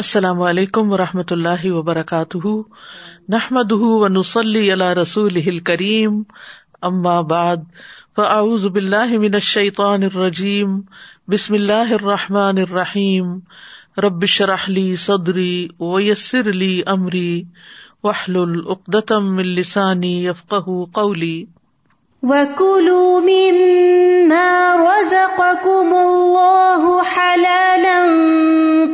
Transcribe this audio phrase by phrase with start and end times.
[0.00, 2.46] السلام علیکم و رحمۃ اللہ وبرکاتہ۔
[3.28, 6.22] نحمد و نسلی اللہ رسول کریم
[6.82, 7.56] ام بعد،
[8.16, 10.80] فاعوذ باللہ من الشیطان الرجیم۔
[11.28, 13.38] بسم اللہ الرحمٰن الرحیم۔
[13.98, 17.42] ربش رحلی صدری ویسر علی عمری
[18.02, 21.44] وحل العقدم السانی یفق قولی۔
[22.22, 28.00] وَكُلُوا مِمَّا رَزَقَكُمُ اللَّهُ حَلَالًا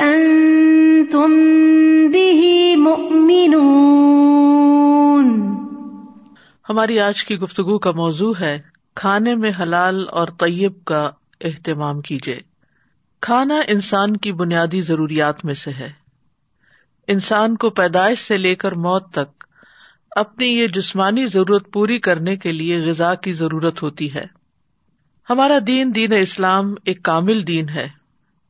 [0.00, 1.30] أَنتُم
[2.08, 3.64] بِهِ مُؤْمِنُونَ
[6.68, 8.58] ہماری آج کی گفتگو کا موضوع ہے
[8.94, 12.40] کھانے میں حلال اور طیب کا اہتمام کیجیے
[13.20, 15.99] کھانا انسان کی بنیادی ضروریات میں سے ہے۔
[17.12, 19.44] انسان کو پیدائش سے لے کر موت تک
[20.10, 24.24] اپنی یہ جسمانی ضرورت پوری کرنے کے لیے غذا کی ضرورت ہوتی ہے۔
[25.30, 27.88] ہمارا دین دین اسلام ایک کامل دین ہے،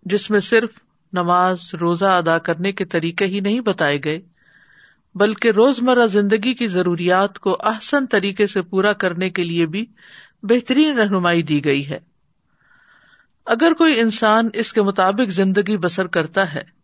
[0.02, 0.70] جس میں صرف
[1.12, 4.20] نماز، روزہ ادا کرنے کے طریقے ہی نہیں بتائے گئے،
[5.14, 9.86] بلکہ روزمرہ زندگی کی ضروریات کو احسن طریقے سے پورا کرنے کے لیے بھی
[10.42, 11.98] بہترین رہنمائی دی گئی ہے۔
[13.46, 16.79] اگر کوئی انسان اس کے مطابق زندگی بسر کرتا ہے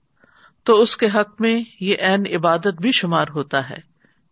[0.67, 3.77] تو اس کے حق میں یہ عین عبادت بھی شمار ہوتا ہے،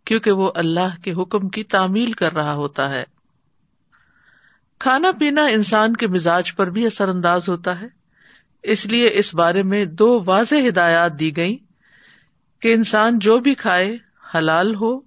[0.05, 3.05] کیونکہ وہ اللہ کے حکم کی تعمیل کر رہا ہوتا ہے۔
[4.79, 7.87] کھانا پینا انسان کے مزاج پر بھی اثر انداز ہوتا ہے۔
[8.63, 11.57] اس لیے اس بارے میں دو واضح ہدایات دی گئی
[12.61, 13.97] کہ انسان جو بھی کھائے،
[14.35, 15.01] حلال ہو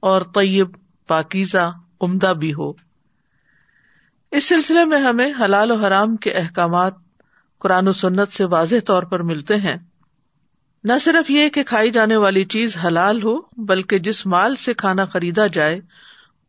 [0.00, 0.68] اور طیب،
[1.06, 2.72] پاکیزہ، عمدہ بھی ہو۔
[4.30, 6.94] اس سلسلے میں ہمیں حلال و حرام کے احکامات
[7.58, 9.76] قرآن و سنت سے واضح طور پر ملتے ہیں۔
[10.84, 15.04] نہ صرف یہ کہ کھائی جانے والی چیز حلال ہو، بلکہ جس مال سے کھانا
[15.04, 15.80] خریدا جائے،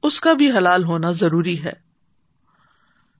[0.04, 1.74] اس کا بھی حلال ہونا ضروری ہے۔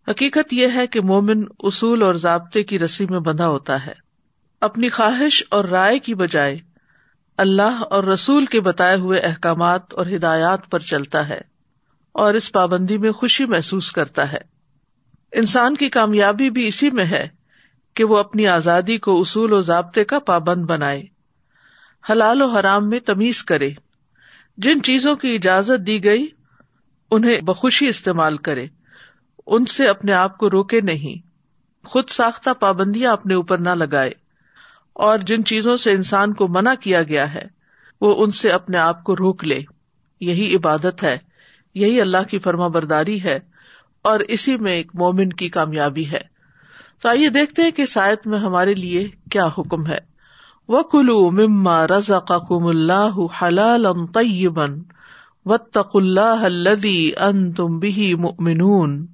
[0.08, 3.94] حقیقت یہ ہے کہ مومن اصول اور ضابطے کی رسی میں بندھا ہوتا ہے۔
[4.62, 6.58] اپنی خواہش اور رائے کی بجائے،
[7.38, 11.42] اللہ اور رسول کے بتائے ہوئے احکامات اور ہدایات پر چلتا ہے
[12.12, 14.54] اور اس پابندی میں خوشی محسوس کرتا ہے۔
[15.32, 17.43] انسان کی کامیابی بھی اسی میں ہے
[17.94, 21.04] کہ وہ اپنی آزادی کو اصول و ضابطے کا پابند بنائے۔
[22.12, 23.70] حلال و حرام میں تمیز کرے۔
[24.58, 26.28] جن چیزوں کی اجازت دی گئی،
[27.12, 28.68] انہیں بخوشی استعمال کرے۔
[29.48, 31.28] ان سے اپنے آپ کو روکے نہیں۔
[31.88, 34.12] خود ساختہ پابندیاں اپنے اوپر نہ لگائے۔
[34.94, 37.44] اور جن چیزوں سے انسان کو منع کیا گیا ہے،
[38.02, 39.60] وہ ان سے اپنے آپ کو روک لے۔
[40.20, 41.18] یہی عبادت ہے۔
[41.76, 43.40] یہی اللہ کی فرما برداری ہے۔
[44.02, 46.33] اور اسی میں ایک مومن کی کامیابی ہے۔
[47.04, 49.98] تو آئیے دیکھتے ہیں کہ سائت میں ہمارے لیے کیا حکم ہے۔
[50.68, 54.82] وہ کلو مما رضا کم اللہ حلال طیبن
[55.46, 59.06] و تق اللہ ان تم بھی مؤمنون۔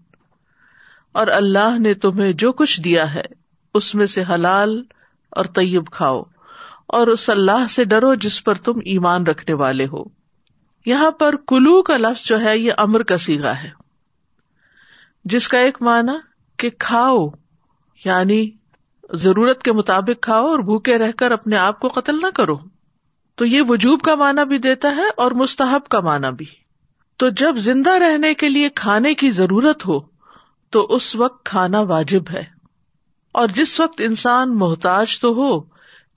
[1.11, 3.25] اور اللہ نے تمہیں جو کچھ دیا ہے،
[3.73, 4.83] اس میں سے حلال
[5.29, 6.23] اور طیب کھاؤ۔
[6.87, 10.03] اور اس اللہ سے ڈرو جس پر تم ایمان رکھنے والے ہو۔
[10.85, 13.69] یہاں پر کلو کا لفظ جو ہے، یہ امر کا سیگا ہے۔
[15.25, 16.17] جس کا ایک معنی
[16.57, 17.27] کہ کھاؤ۔
[18.05, 18.49] یعنی
[19.13, 22.57] ضرورت کے مطابق کھاؤ اور بھوکے رہ کر اپنے آپ کو قتل نہ کرو۔
[23.35, 26.45] تو یہ وجوب کا معنی بھی دیتا ہے اور مستحب کا معنی بھی۔
[27.17, 29.99] تو جب زندہ رہنے کے لیے کھانے کی ضرورت ہو،
[30.69, 32.43] تو اس وقت کھانا واجب ہے۔
[33.31, 35.61] اور جس وقت انسان محتاج تو ہو،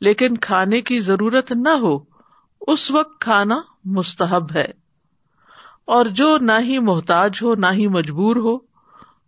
[0.01, 1.99] لیکن کھانے کی ضرورت نہ ہو،
[2.61, 4.67] اس وقت کھانا مستحب ہے۔
[5.85, 8.59] اور جو نہ ہی محتاج ہو، نہ ہی مجبور ہو،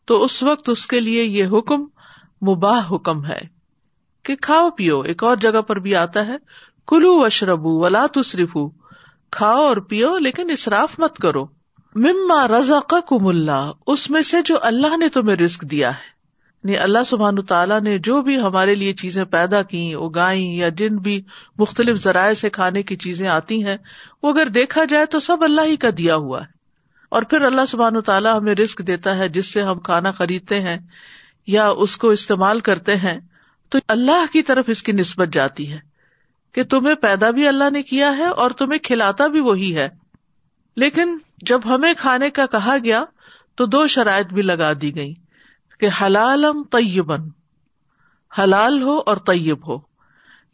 [0.04, 1.84] تو اس وقت اس کے لیے یہ حکم
[2.48, 3.40] مباح حکم ہے
[4.22, 6.36] کہ کھاؤ پیو، ایک اور جگہ پر بھی آتا ہے،
[6.86, 8.56] کلو وشربو ولا تصرف
[9.30, 11.44] کھاؤ اور پیو، لیکن اصراف مت کرو۔
[11.94, 16.14] مما رضا کم اللہ، اس میں سے جو اللہ نے تمہیں رسک دیا ہے۔
[16.64, 20.96] یعنی اللہ سبحان تعالیٰ نے جو بھی ہمارے لیے چیزیں پیدا کی اگائی یا جن
[20.96, 21.22] بھی
[21.58, 23.76] مختلف ذرائع سے کھانے کی چیزیں آتی ہیں،
[24.22, 26.46] وہ اگر دیکھا جائے تو سب اللہ ہی کا دیا ہوا ہے۔
[27.08, 30.78] اور پھر اللہ سبحان تعالیٰ ہمیں رسک دیتا ہے جس سے ہم کھانا خریدتے ہیں۔
[31.46, 33.20] یا اس کو استعمال کرتے ہیں،
[33.68, 35.78] تو اللہ کی طرف اس کی نسبت جاتی ہے
[36.52, 39.88] کہ تمہیں پیدا بھی اللہ نے کیا ہے اور تمہیں کھلاتا بھی وہی ہے۔
[40.76, 43.04] لیکن جب ہمیں کھانے کا کہا گیا،
[43.54, 45.14] تو دو شرائط بھی لگا دی گئی
[45.80, 47.28] کہ حلالم طیبن،
[48.38, 49.78] حلال ہو اور طیب ہو۔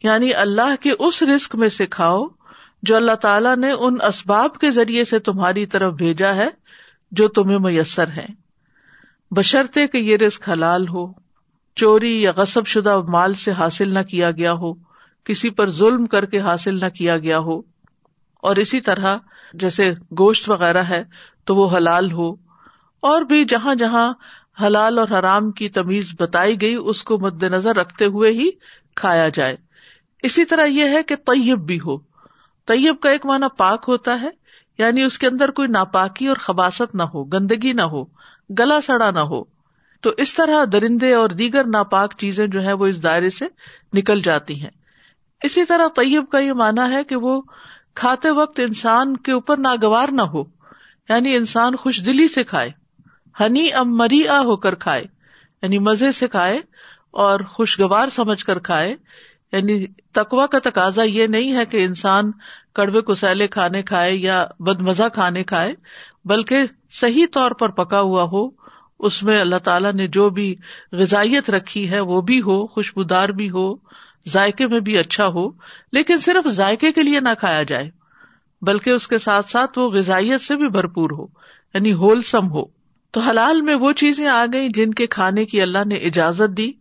[0.03, 2.27] یعنی اللہ کے اس رسک میں سے کھاؤ
[2.83, 6.47] جو اللہ تعالیٰ نے ان اسباب کے ذریعے سے تمہاری طرف بھیجا ہے
[7.11, 8.40] جو تمہیں میسر ہے
[9.31, 11.13] بشرطے کہ یہ رسک حلال ہو،
[11.75, 14.73] چوری یا غصب شدہ مال سے حاصل نہ کیا گیا ہو،
[15.23, 17.59] کسی پر ظلم کر کے حاصل نہ کیا گیا ہو۔
[18.41, 19.17] اور اسی طرح
[19.53, 21.03] جیسے گوشت وغیرہ ہے
[21.45, 22.31] تو وہ حلال ہو۔
[23.01, 24.13] اور بھی جہاں جہاں
[24.61, 28.49] حلال اور حرام کی تمیز بتائی گئی، اس کو مد نظر رکھتے ہوئے ہی
[28.95, 29.57] کھایا جائے۔
[30.23, 31.97] اسی طرح یہ ہے کہ طیب بھی ہو۔
[32.65, 34.29] طیب کا ایک معنی پاک ہوتا ہے
[34.77, 38.05] یعنی اس کے اندر کوئی ناپاکی اور خباست نہ ہو، گندگی نہ ہو۔
[38.59, 39.43] گلا سڑا نہ ہو۔
[40.01, 43.47] تو اس طرح درندے اور دیگر ناپاک چیزیں جو ہے وہ اس دائرے سے
[43.93, 44.69] نکل جاتی ہیں۔
[45.43, 47.41] اسی طرح طیب کا یہ مانا ہے کہ وہ
[47.95, 50.43] کھاتے وقت انسان کے اوپر ناگوار نہ ہو
[51.09, 52.69] یعنی انسان خوش دلی سے کھائے،
[53.39, 55.03] ہنی ام مری آ ہو کر کھائے
[55.61, 56.59] یعنی مزے سے کھائے
[57.11, 58.95] اور خوشگوار سمجھ کر کھائے۔
[59.51, 62.31] یعنی تقوا کا تقاضا یہ نہیں ہے کہ انسان
[62.73, 65.73] کڑوے کسیلے کھانے کھائے یا بد مزہ کھانے کھائے،
[66.25, 66.57] بلکہ
[66.91, 68.49] صحیح طور پر پکا ہوا ہو،
[68.99, 70.55] اس میں اللہ تعالیٰ نے جو بھی
[70.91, 73.75] غذائیت رکھی ہے وہ بھی ہو، خوشبودار بھی ہو،
[74.27, 75.49] ذائقے میں بھی اچھا ہو،
[75.91, 77.89] لیکن صرف ذائقے کے لیے نہ کھایا جائے،
[78.61, 81.25] بلکہ اس کے ساتھ ساتھ وہ غذائیت سے بھی بھرپور ہو
[81.73, 82.65] یعنی ہولسم ہو۔
[83.11, 86.71] تو حلال میں وہ چیزیں آ گئی جن کے کھانے کی اللہ نے اجازت دی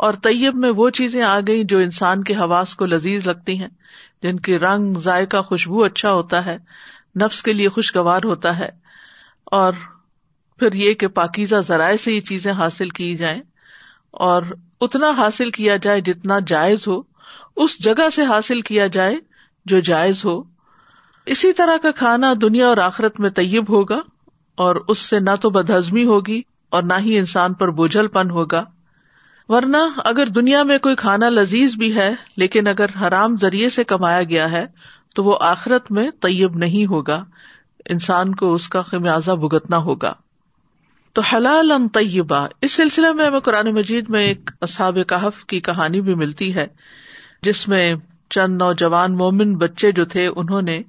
[0.00, 3.68] اور طیب میں وہ چیزیں آ گئی جو انسان کے حواس کو لذیذ لگتی ہیں،
[4.22, 6.56] جن کے رنگ ذائقہ خوشبو اچھا ہوتا ہے،
[7.20, 8.68] نفس کے لیے خوشگوار ہوتا ہے،
[9.52, 9.72] اور
[10.60, 13.40] پھر یہ کہ پاکیزہ ذرائع سے یہ چیزیں حاصل کی جائیں،
[14.20, 14.42] اور
[14.80, 17.00] اتنا حاصل کیا جائے جتنا جائز ہو،
[17.56, 19.16] اس جگہ سے حاصل کیا جائے
[19.66, 20.40] جو جائز ہو۔
[21.26, 24.00] اسی طرح کا کھانا دنیا اور آخرت میں طیب ہوگا،
[24.58, 28.64] اور اس سے نہ تو بدہضمی ہوگی، اور نہ ہی انسان پر بوجھل پن ہوگا۔
[29.50, 34.22] ورنہ اگر دنیا میں کوئی کھانا لذیذ بھی ہے، لیکن اگر حرام ذریعے سے کمایا
[34.22, 34.66] گیا ہے،
[35.14, 37.24] تو وہ آخرت میں طیب نہیں ہوگا۔
[37.88, 40.14] انسان کو اس کا خمیازہ بھگتنا ہوگا۔
[41.12, 45.60] تو حلال ان طیبہ۔ اس سلسلے میں ہمیں قرآن مجید میں ایک اصحاب کہف کی
[45.60, 46.66] کہانی بھی ملتی ہے،
[47.42, 47.94] جس میں
[48.30, 50.80] چند نوجوان مومن بچے جو تھے، انہوں نے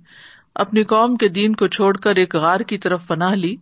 [0.56, 3.56] اپنی قوم کے دین کو چھوڑ کر ایک غار کی طرف پناہ لی۔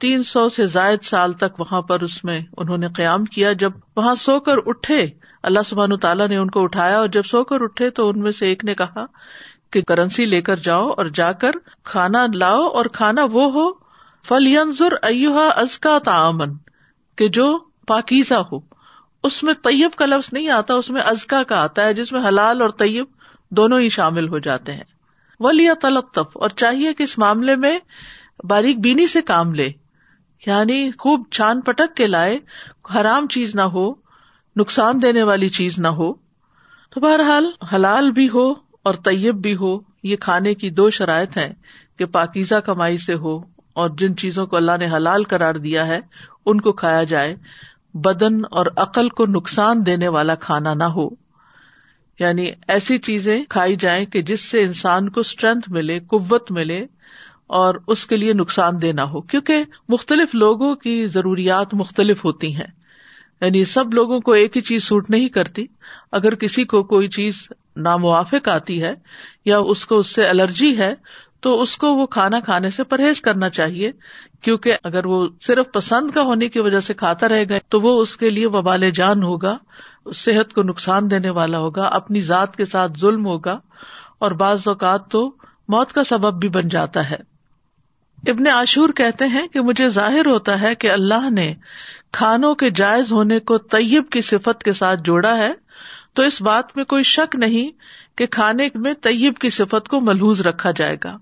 [0.00, 3.72] تین سو سے زائد سال تک وہاں پر اس میں انہوں نے قیام کیا۔ جب
[3.96, 5.06] وہاں سو کر اٹھے،
[5.42, 8.32] اللہ سبحان تعالیٰ نے ان کو اٹھایا اور جب سو کر اٹھے تو ان میں
[8.32, 9.04] سے ایک نے کہا
[9.72, 11.50] کہ کرنسی لے کر جاؤ اور جا کر
[11.84, 13.72] کھانا لاؤ اور کھانا وہ ہو
[14.24, 16.54] فل ینظر ایوہا ازکا تعامن
[17.16, 18.58] کہ جو پاکیزہ ہو۔
[19.24, 22.28] اس میں طیب کا لفظ نہیں آتا، اس میں ازکا کا آتا ہے، جس میں
[22.28, 23.04] حلال اور طیب
[23.50, 24.84] دونوں ہی شامل ہو جاتے ہیں۔
[25.40, 27.78] ولیا تلطف اور چاہیے کہ اس معاملے میں
[28.44, 29.70] باریک بینی سے کام لے۔
[30.46, 32.38] یعنی خوب چھان پٹک کے لائے،
[32.94, 33.92] حرام چیز نہ ہو،
[34.56, 36.12] نقصان دینے والی چیز نہ ہو۔
[36.90, 38.50] تو بہرحال حلال بھی ہو
[38.82, 41.52] اور طیب بھی ہو، یہ کھانے کی دو شرائط ہیں
[41.98, 43.38] کہ پاکیزہ کمائی سے ہو
[43.72, 46.00] اور جن چیزوں کو اللہ نے حلال قرار دیا ہے،
[46.46, 47.36] ان کو کھایا جائے۔
[47.94, 51.08] بدن اور عقل کو نقصان دینے والا کھانا نہ ہو۔
[52.18, 56.86] یعنی ایسی چیزیں کھائی جائیں کہ جس سے انسان کو اسٹرینتھ ملے، قوت ملے۔
[57.50, 62.66] اور اس کے لیے نقصان دینا ہو، کیونکہ مختلف لوگوں کی ضروریات مختلف ہوتی ہیں۔
[63.40, 65.66] یعنی سب لوگوں کو ایک ہی چیز سوٹ نہیں کرتی۔
[66.12, 68.92] اگر کسی کو کوئی چیز ناموافق آتی ہے
[69.44, 70.94] یا اس کو اس سے الرجی ہے،
[71.40, 73.92] تو اس کو وہ کھانا کھانے سے پرہیز کرنا چاہیے،
[74.42, 78.02] کیونکہ اگر وہ صرف پسند کا ہونے کی وجہ سے کھاتا رہے گا تو وہ
[78.02, 79.58] اس کے لیے وبال جان ہوگا،
[80.14, 83.58] صحت کو نقصان دینے والا ہوگا، اپنی ذات کے ساتھ ظلم ہوگا،
[84.18, 85.28] اور بعض اوقات تو
[85.68, 87.29] موت کا سبب بھی بن جاتا ہے۔
[88.28, 91.54] ابن عاشور کہتے ہیں کہ مجھے ظاہر ہوتا ہے کہ اللہ نے
[92.12, 95.52] کھانوں کے جائز ہونے کو طیب کی صفت کے ساتھ جوڑا ہے،
[96.12, 97.70] تو اس بات میں کوئی شک نہیں
[98.18, 101.16] کہ کھانے میں طیب کی صفت کو ملحوظ رکھا جائے گا۔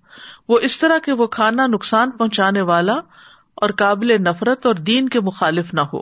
[0.49, 2.95] وہ اس طرح کہ وہ کھانا نقصان پہنچانے والا
[3.55, 6.01] اور قابل نفرت اور دین کے مخالف نہ ہو۔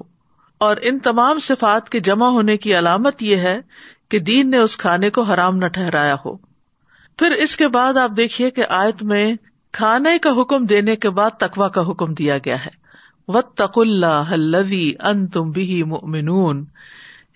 [0.59, 3.61] اور ان تمام صفات کے جمع ہونے کی علامت یہ ہے
[4.09, 6.37] کہ دین نے اس کھانے کو حرام نہ ٹھہرایا ہو۔
[7.19, 9.35] پھر اس کے بعد آپ دیکھیے کہ آیت میں
[9.77, 12.71] کھانے کا حکم دینے کے بعد تقوا کا حکم دیا گیا ہے۔
[13.29, 15.83] و تق اللہ ان تم بھی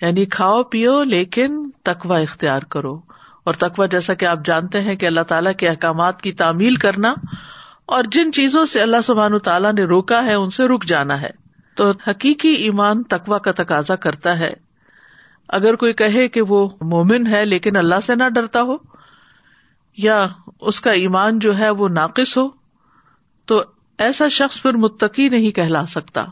[0.00, 3.00] یعنی کھاؤ، پیو، لیکن تقوا اختیار کرو۔
[3.44, 7.14] اور تقوا جیسا کہ آپ جانتے ہیں کہ اللہ تعالیٰ کے احکامات کی تعمیل کرنا
[7.87, 11.30] اور جن چیزوں سے اللہ سبحان تعالیٰ نے روکا ہے، ان سے رک جانا ہے۔
[11.75, 14.52] تو حقیقی ایمان تقوا کا تقاضا کرتا ہے۔
[15.49, 19.00] اگر کوئی کہے کہ وہ مومن ہے لیکن اللہ سے نہ ڈرتا ہو
[20.02, 20.26] یا
[20.61, 22.49] اس کا ایمان جو ہے وہ ناقص ہو،
[23.45, 23.62] تو
[23.99, 26.25] ایسا شخص پھر متقی نہیں کہلا سکتا۔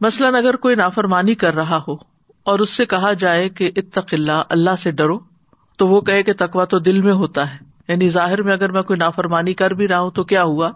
[0.00, 1.92] مثلاً اگر کوئی نافرمانی کر رہا ہو
[2.42, 5.18] اور اس سے کہا جائے کہ اتق اللہ اللہ سے ڈرو،
[5.76, 8.82] تو وہ کہے کہ تقوا تو دل میں ہوتا ہے۔ یعنی ظاہر میں اگر میں
[8.82, 10.70] کوئی نافرمانی کر بھی رہا ہوں تو کیا ہوا؟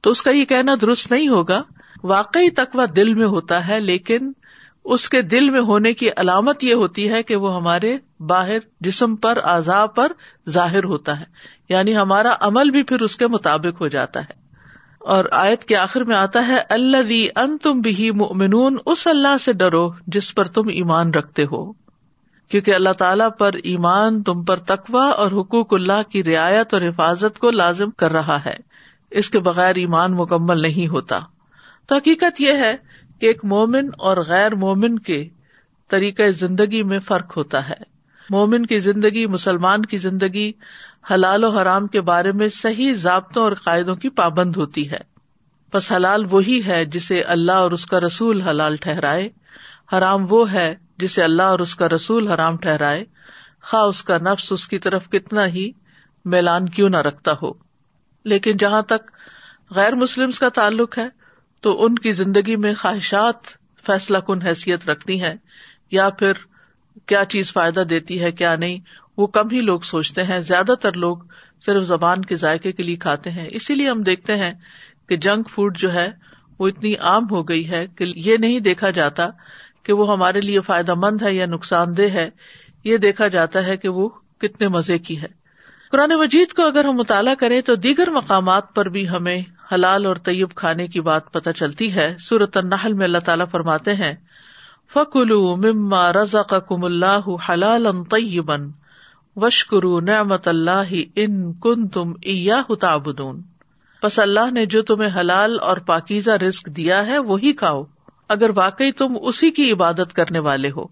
[0.00, 1.62] تو اس کا یہ کہنا درست نہیں ہوگا۔
[2.04, 4.32] واقعی تقوا دل میں ہوتا ہے، لیکن
[4.84, 9.16] اس کے دل میں ہونے کی علامت یہ ہوتی ہے کہ وہ ہمارے باہر جسم
[9.16, 10.12] پر آزاد پر
[10.48, 11.24] ظاہر ہوتا ہے۔
[11.68, 14.42] یعنی ہمارا عمل بھی پھر اس کے مطابق ہو جاتا ہے۔
[14.98, 19.52] اور آیت کے آخر میں آتا ہے اللہ ان تم بھی منون اس اللہ سے
[19.52, 21.72] ڈرو جس پر تم ایمان رکھتے ہو۔
[22.48, 27.38] کیونکہ اللہ تعالیٰ پر ایمان تم پر تقوا اور حقوق اللہ کی رعایت اور حفاظت
[27.38, 28.56] کو لازم کر رہا ہے۔
[29.10, 31.18] اس کے بغیر ایمان مکمل نہیں ہوتا۔
[31.86, 32.76] تو حقیقت یہ ہے
[33.22, 35.28] کہ ایک مومن اور غیر مومن کے
[35.88, 37.82] طریقۂ زندگی میں فرق ہوتا ہے۔
[38.30, 40.52] مومن کی زندگی، مسلمان کی زندگی
[41.10, 44.98] حلال و حرام کے بارے میں صحیح ضابطوں اور قاعدوں کی پابند ہوتی ہے۔
[45.74, 49.28] بس حلال وہی ہے جسے اللہ اور اس کا رسول حلال ٹھہرائے۔
[49.92, 53.04] حرام وہ ہے جسے اللہ اور اس کا رسول حرام ٹھہرائے۔
[53.62, 55.70] خواہ اس کا نفس اس کی طرف کتنا ہی
[56.24, 57.52] میلان کیوں نہ رکھتا ہو۔
[58.24, 59.10] لیکن جہاں تک
[59.70, 61.21] غیر مسلم کا تعلق ہے
[61.62, 63.36] تو ان کی زندگی میں خواہشات
[63.86, 65.34] فیصلہ کن حیثیت رکھتی ہیں
[65.90, 66.32] یا پھر
[67.06, 68.78] کیا چیز فائدہ دیتی ہے کیا نہیں،
[69.16, 71.16] وہ کم ہی لوگ سوچتے ہیں، زیادہ تر لوگ
[71.66, 74.52] صرف زبان کے ذائقے کے لیے کھاتے ہیں۔ اسی لیے ہم دیکھتے ہیں
[75.08, 76.10] کہ جنک فوڈ جو ہے
[76.58, 79.28] وہ اتنی عام ہو گئی ہے کہ یہ نہیں دیکھا جاتا
[79.82, 82.30] کہ وہ ہمارے لیے فائدہ مند ہے یا نقصان دہ ہے۔
[82.84, 85.42] یہ دیکھا جاتا ہے کہ وہ کتنے مزے کی ہے۔
[85.90, 89.42] قرآن مجید کو اگر ہم مطالعہ کریں تو دیگر مقامات پر بھی ہمیں
[89.72, 93.94] حلال اور طیب کھانے کی بات پتہ چلتی ہے۔ سورت النحل میں اللہ تعالیٰ فرماتے
[93.94, 94.14] ہیں
[94.94, 98.70] فکلو مما رضا کم اللہ حلال طیبن
[99.36, 102.12] وشکرو نعمت اللہ ان کن تم
[102.74, 103.42] تابدون
[104.02, 107.84] بس اللہ نے جو تمہیں حلال اور پاکیزہ رسک دیا ہے، وہی کھاؤ۔
[108.28, 110.84] اگر واقعی تم اسی کی عبادت کرنے والے ہو،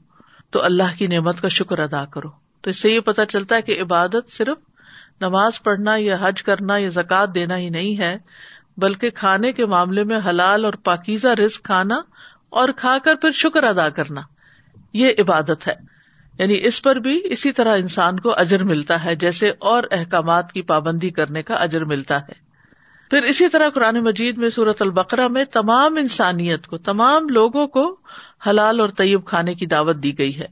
[0.51, 2.29] تو اللہ کی نعمت کا شکر ادا کرو۔
[2.61, 4.59] تو اس سے یہ پتا چلتا ہے کہ عبادت صرف
[5.21, 8.17] نماز پڑھنا یا حج کرنا یا زکات دینا ہی نہیں ہے
[8.77, 11.97] بلکہ کھانے کے معاملے میں حلال اور پاکیزہ رسک کھانا
[12.51, 14.21] اور کھا کر پھر شکر ادا کرنا،
[14.93, 15.75] یہ عبادت ہے۔
[16.39, 20.63] یعنی اس پر بھی اسی طرح انسان کو اجر ملتا ہے، جیسے اور احکامات کی
[20.63, 22.51] پابندی کرنے کا اجر ملتا ہے۔
[23.11, 27.97] پھر اسی طرح قرآن مجید میں صورت البقرہ میں تمام انسانیت کو، تمام لوگوں کو
[28.47, 30.47] حلال اور طیب کھانے کی دعوت دی گئی ہے۔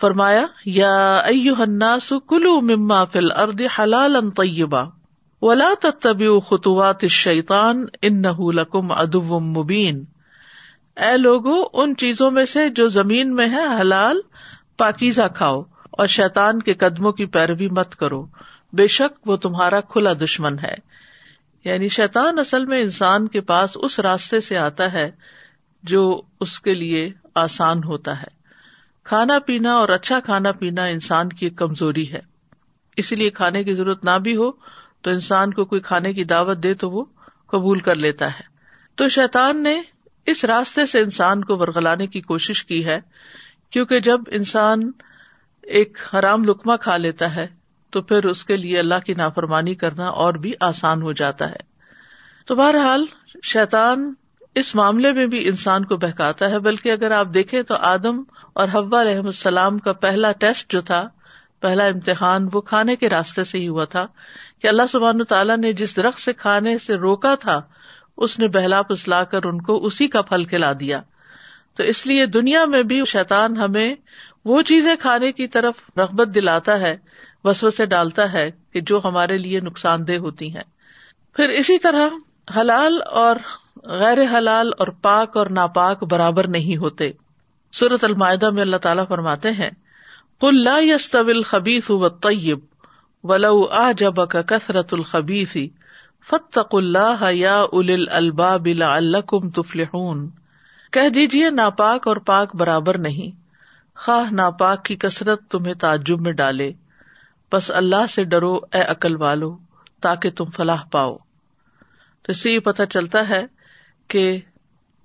[0.00, 1.16] فرمایا، یا
[1.58, 4.84] الناس کلو مما فل ارد حلال طیبہ
[5.46, 8.22] ولا تبی خطوات شیطان ان
[8.54, 10.04] لکم ادو مبین۔
[10.96, 14.20] اے لوگو، ان چیزوں میں سے جو زمین میں ہے حلال،
[14.76, 18.26] پاکیزہ کھاؤ اور شیطان کے قدموں کی پیروی مت کرو۔
[18.72, 20.74] بے شک وہ تمہارا کھلا دشمن ہے۔
[21.64, 25.10] یعنی شیطان اصل میں انسان کے پاس اس راستے سے آتا ہے
[25.82, 28.36] جو اس کے لیے آسان ہوتا ہے۔
[29.04, 32.20] کھانا پینا اور اچھا کھانا پینا انسان کی ایک کمزوری ہے۔
[32.96, 34.50] اسی لیے کھانے کی ضرورت نہ بھی ہو
[35.02, 37.04] تو انسان کو کوئی کھانے کی دعوت دے تو وہ
[37.46, 38.42] قبول کر لیتا ہے۔
[38.94, 39.82] تو شیطان نے
[40.26, 43.00] اس راستے سے انسان کو ورگلانے کی کوشش کی ہے،
[43.70, 44.90] کیونکہ جب انسان
[45.62, 47.46] ایک حرام لکما کھا لیتا ہے،
[47.90, 51.76] تو پھر اس کے لیے اللہ کی نافرمانی کرنا اور بھی آسان ہو جاتا ہے۔
[52.46, 53.04] تو بہرحال
[53.42, 54.14] شیطان
[54.54, 58.22] اس معاملے میں بھی انسان کو بہکاتا ہے، بلکہ اگر آپ دیکھیں تو آدم
[58.52, 61.08] اور حوا علیہ السلام کا پہلا ٹیسٹ جو تھا
[61.60, 64.06] پہلا امتحان وہ کھانے کے راستے سے ہی ہوا تھا
[64.62, 67.60] کہ اللہ سبحان تعالیٰ نے جس درخت سے کھانے سے روکا تھا،
[68.16, 71.00] اس نے بہلا پسلا کر ان کو اسی کا پھل کھلا دیا۔
[71.76, 73.94] تو اس لیے دنیا میں بھی شیطان ہمیں
[74.44, 76.96] وہ چیزیں کھانے کی طرف رغبت دلاتا ہے
[77.44, 80.62] وسو سے ڈالتا ہے کہ جو ہمارے لیے نقصان دہ ہوتی ہیں۔
[81.36, 82.08] پھر اسی طرح
[82.56, 83.36] حلال اور
[83.82, 87.10] غیر حلال اور پاک اور ناپاک برابر نہیں ہوتے۔
[87.72, 89.70] سورت المائدہ میں اللہ تعالیٰ فرماتے ہیں
[90.40, 92.04] کل لا یس طویل خبیف و
[93.22, 95.68] ولو آ جب کا کثرت الخبیفی
[96.30, 100.30] فتق اللہ یا ال الباب الکم تفلحون۔
[100.92, 103.40] کہہ دیجیے ناپاک اور پاک برابر نہیں۔
[103.96, 106.72] خواہ ناپاک کی کثرت تمہیں تعجب میں ڈالے۔
[107.52, 109.58] بس اللہ سے ڈرو اے عقل والو
[110.00, 111.16] تاکہ تم فلاح پاؤ۔
[112.22, 113.46] تو اس سے یہ پتا چلتا ہے
[114.08, 114.40] کہ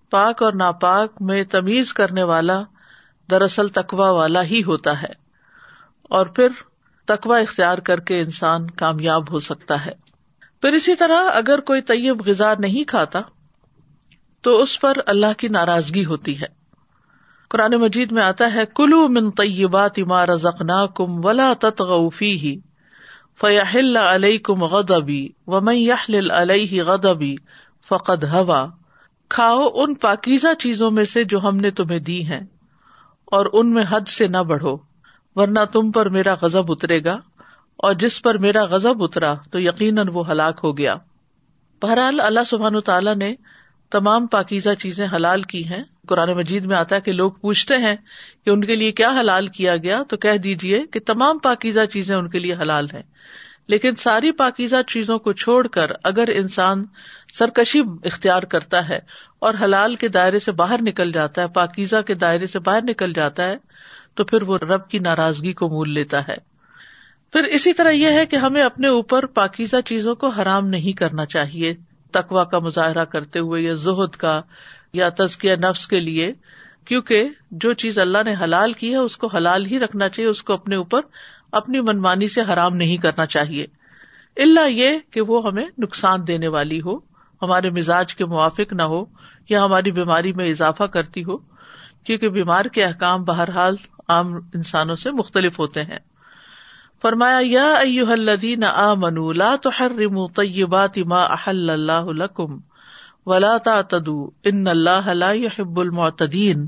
[0.09, 2.61] پاک اور ناپاک میں تمیز کرنے والا
[3.31, 5.20] دراصل تقوا والا ہی ہوتا ہے۔
[6.12, 6.48] اور پھر
[7.06, 9.91] تقوا اختیار کر کے انسان کامیاب ہو سکتا ہے۔
[10.62, 13.20] پھر اسی طرح اگر کوئی طیب غذا نہیں کھاتا،
[14.41, 16.46] تو اس پر اللہ کی ناراضگی ہوتی ہے۔
[17.50, 22.60] قرآن مجید میں آتا ہے، کلو من طیبات ما رزقنا کم ولا تتغفی ہی
[23.41, 27.36] فیاحل علیہ کم غدبی و میں یحل علیہ غدبی
[27.89, 28.65] فقد ہوا۔
[29.30, 32.41] کھاؤ ان پاکیزہ چیزوں میں سے جو ہم نے تمہیں دی ہیں
[33.25, 34.90] اور ان میں حد سے نہ بڑھو۔
[35.35, 37.19] ورنہ تم پر میرا غزب اترے گا
[37.77, 40.95] اور جس پر میرا غزب اترا تو یقیناً وہ ہلاک ہو گیا۔
[41.81, 43.35] بہرحال اللہ سبحان تعالیٰ نے
[43.91, 47.95] تمام پاکیزہ چیزیں حلال کی ہیں۔ قرآن مجید میں آتا ہے کہ لوگ پوچھتے ہیں
[48.45, 52.15] کہ ان کے لیے کیا حلال کیا گیا؟ تو کہہ دیجیے کہ تمام پاکیزہ چیزیں
[52.15, 53.01] ان کے لیے حلال ہیں۔
[53.67, 56.85] لیکن ساری پاکیزہ چیزوں کو چھوڑ کر اگر انسان
[57.33, 59.00] سرکشی اختیار کرتا ہے
[59.39, 63.13] اور حلال کے دائرے سے باہر نکل جاتا ہے، پاکیزہ کے دائرے سے باہر نکل
[63.13, 63.57] جاتا ہے
[64.15, 66.51] تو پھر وہ رب کی ناراضگی کو مول لیتا ہے۔
[67.32, 71.25] پھر اسی طرح یہ ہے کہ ہمیں اپنے اوپر پاکیزہ چیزوں کو حرام نہیں کرنا
[71.25, 71.74] چاہیے۔
[72.12, 74.41] تقوا کا مظاہرہ کرتے ہوئے یا زہد کا
[74.94, 76.34] یا تزکیہ نفس کے لیے،
[76.86, 80.44] کیونکہ جو چیز اللہ نے حلال کی ہے، اس کو حلال ہی رکھنا چاہیے، اس
[80.44, 81.01] کو اپنے اوپر
[81.51, 83.68] اپنی منمانی سے حرام نہیں کرنا چاہیے۔
[84.38, 86.98] اللہ یہ کہ وہ ہمیں نقصان دینے والی ہو،
[87.41, 89.06] ہمارے مزاج کے موافق نہ ہو
[89.50, 91.38] یا ہماری بیماری میں اضافہ کرتی ہو،
[92.03, 93.75] کیونکہ بیمار کے احکام بہرحال
[94.12, 96.00] عام انسانوں سے مختلف ہوتے ہیں۔
[97.01, 97.74] فرمایا، یا
[98.12, 102.60] الذین آمنوا، لا تحرموا طیبات ما احل اللہ لکم
[103.25, 106.68] ولا تعتدوا، ان اللہ لا يحب المعتدین۔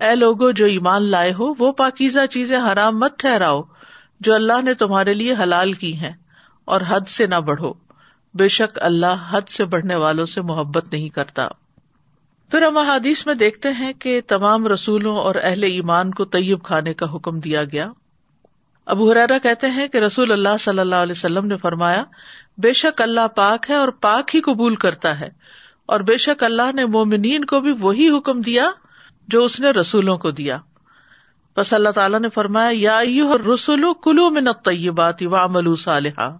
[0.00, 3.62] اے لوگو، جو ایمان لائے ہو، وہ پاکیزہ چیزیں حرام مت ٹھہراؤ،
[4.20, 6.12] جو اللہ نے تمہارے لیے حلال کی ہیں،
[6.64, 7.72] اور حد سے نہ بڑھو۔
[8.34, 11.46] بے شک اللہ حد سے بڑھنے والوں سے محبت نہیں کرتا۔
[12.50, 16.94] پھر ہم حادیث میں دیکھتے ہیں کہ تمام رسولوں اور اہل ایمان کو طیب کھانے
[16.94, 17.90] کا حکم دیا گیا۔
[18.86, 22.04] ابو حرارا کہتے ہیں کہ رسول اللہ صلی اللہ علیہ وسلم نے فرمایا،
[22.58, 25.28] بے شک اللہ پاک ہے اور پاک ہی قبول کرتا ہے۔
[25.86, 28.70] اور بے شک اللہ نے مومنین کو بھی وہی حکم دیا
[29.28, 30.58] جو اس نے رسولوں کو دیا۔
[31.56, 33.00] بس اللہ تعالیٰ نے فرمایا، یا
[33.54, 36.36] رسولو کلو میں طیبات و عمل صالحہ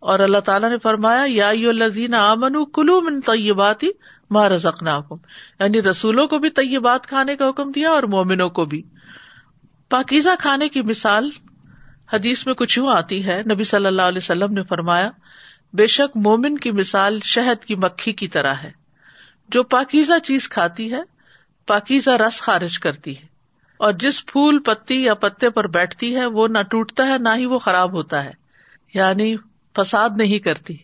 [0.00, 3.84] اور اللہ تعالیٰ نے فرمایا، یا لذین امن کلو من طیبات
[4.30, 4.84] ماں رزق
[5.60, 8.82] یعنی رسولوں کو بھی طیبات کھانے کا حکم دیا اور مومنوں کو بھی۔
[9.88, 11.30] پاکیزہ کھانے کی مثال
[12.12, 15.10] حدیث میں کچھ یوں آتی ہے، نبی صلی اللہ علیہ وسلم نے فرمایا،
[15.72, 18.70] بے شک مومن کی مثال شہد کی مکھی کی طرح ہے۔
[19.48, 21.00] جو پاکیزہ چیز کھاتی ہے،
[21.66, 23.26] پاکیزہ رس خارج کرتی ہے۔
[23.76, 27.46] اور جس پھول، پتی یا پتے پر بیٹھتی ہے، وہ نہ ٹوٹتا ہے، نہ ہی
[27.46, 28.30] وہ خراب ہوتا ہے۔
[28.94, 29.36] یعنی
[29.76, 30.76] فساد نہیں کرتی۔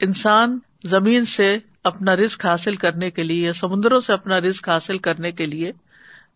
[0.00, 4.98] انسان زمین سے اپنا رسک حاصل کرنے کے لیے یا سمندروں سے اپنا رسک حاصل
[4.98, 5.72] کرنے کے لیے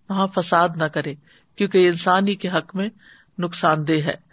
[0.09, 1.15] وہاں فساد نہ کرے،
[1.57, 2.89] کیونکہ انسان ہی کے حق میں
[3.39, 4.27] نقصان دہ ہے۔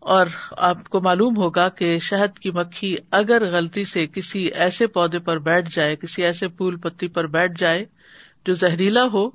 [0.00, 5.18] اور آپ کو معلوم ہوگا کہ شہد کی مکھی اگر غلطی سے کسی ایسے پودے
[5.18, 7.84] پر بیٹھ جائے، کسی ایسے پھول پتی پر بیٹھ جائے
[8.46, 9.30] جو زہریلا ہو،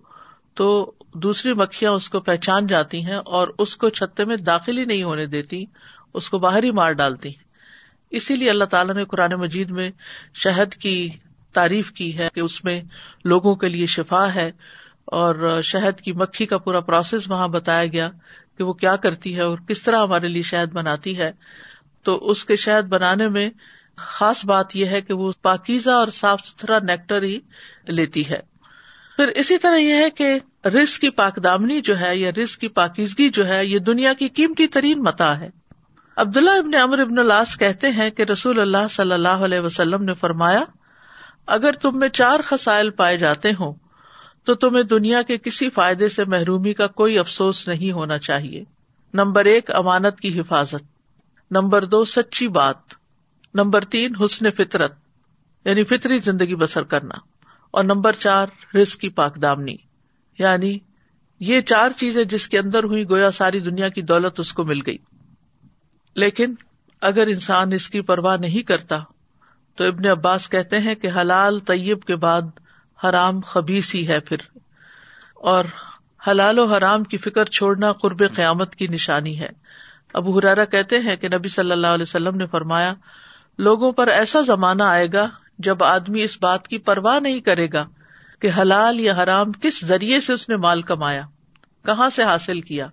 [0.54, 4.86] تو دوسری مکھیاں اس کو پہچان جاتی ہیں اور اس کو چھتے میں داخل ہی
[4.86, 5.66] نہیں ہونے دیتی،
[6.14, 7.47] اس کو باہر ہی مار ڈالتی ہیں۔
[8.10, 9.92] اسی لیے اللہ تعالیٰ نے قرآن مجید میں
[10.34, 11.10] شہد کی
[11.54, 12.84] تعریف کی ہے کہ اس میں
[13.26, 14.52] لوگوں کے لیے شفا ہے
[15.06, 18.10] اور شہد کی مکھی کا پورا پروسیس وہاں بتایا گیا
[18.58, 21.32] کہ وہ کیا کرتی ہے اور کس طرح ہمارے لیے شہد بناتی ہے۔
[22.04, 23.50] تو اس کے شہد بنانے میں
[23.96, 27.40] خاص بات یہ ہے کہ وہ پاکیزہ اور صاف ستھرا نیکٹر ہی
[27.88, 28.40] لیتی ہے۔
[29.16, 32.68] پھر اسی طرح یہ ہے کہ رس کی پاک دامنی جو ہے یا رس کی
[32.68, 35.50] پاکیزگی جو ہے یہ دنیا کی قیمتی ترین متا ہے۔
[36.18, 40.14] عبداللہ ابن امر ابن الاس کہتے ہیں کہ رسول اللہ صلی اللہ علیہ وسلم نے
[40.14, 40.64] فرمایا،
[41.48, 43.74] اگر تم میں چار خسائل پائے جاتے ہوں،
[44.44, 48.64] تو تمہیں دنیا کے کسی فائدے سے محرومی کا کوئی افسوس نہیں ہونا چاہیے۔
[49.14, 50.84] نمبر ایک، امانت کی حفاظت۔
[51.52, 52.76] نمبر دو، سچی بات۔
[53.54, 54.94] نمبر تین، حسن فطرت
[55.66, 57.16] یعنی فطری زندگی بسر کرنا۔
[57.72, 59.76] اور نمبر چار، رزق کی پاک دامنی
[60.40, 60.78] یعنی
[61.40, 64.80] یہ چار چیزیں جس کے اندر ہوئی گویا ساری دنیا کی دولت اس کو مل
[64.86, 64.98] گئی۔
[66.18, 66.54] لیکن
[67.02, 69.00] اگر انسان اس کی پرواہ نہیں کرتا،
[69.76, 72.42] تو ابن عباس کہتے ہیں کہ حلال طیب کے بعد
[73.04, 74.38] حرام خبیص ہی ہے پھر۔
[75.34, 75.66] اور
[76.28, 79.50] حلال و حرام کی فکر چھوڑنا قرب قیامت کی نشانی ہے۔
[80.14, 82.94] ابو حرارا کہتے ہیں کہ نبی صلی اللہ علیہ وسلم نے فرمایا،
[83.58, 87.86] لوگوں پر ایسا زمانہ آئے گا جب آدمی اس بات کی پرواہ نہیں کرے گا
[88.40, 91.22] کہ حلال یا حرام کس ذریعے سے اس نے مال کمایا،
[91.86, 92.88] کہاں سے حاصل کیا۔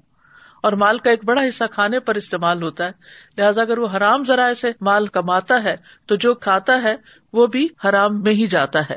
[0.65, 2.91] اور مال کا ایک بڑا حصہ کھانے پر استعمال ہوتا ہے۔
[3.39, 6.97] لہٰذا اگر وہ حرام ذرائع سے مال کماتا ہے، تو جو کھاتا ہے،
[7.33, 8.95] وہ بھی حرام میں ہی جاتا ہے۔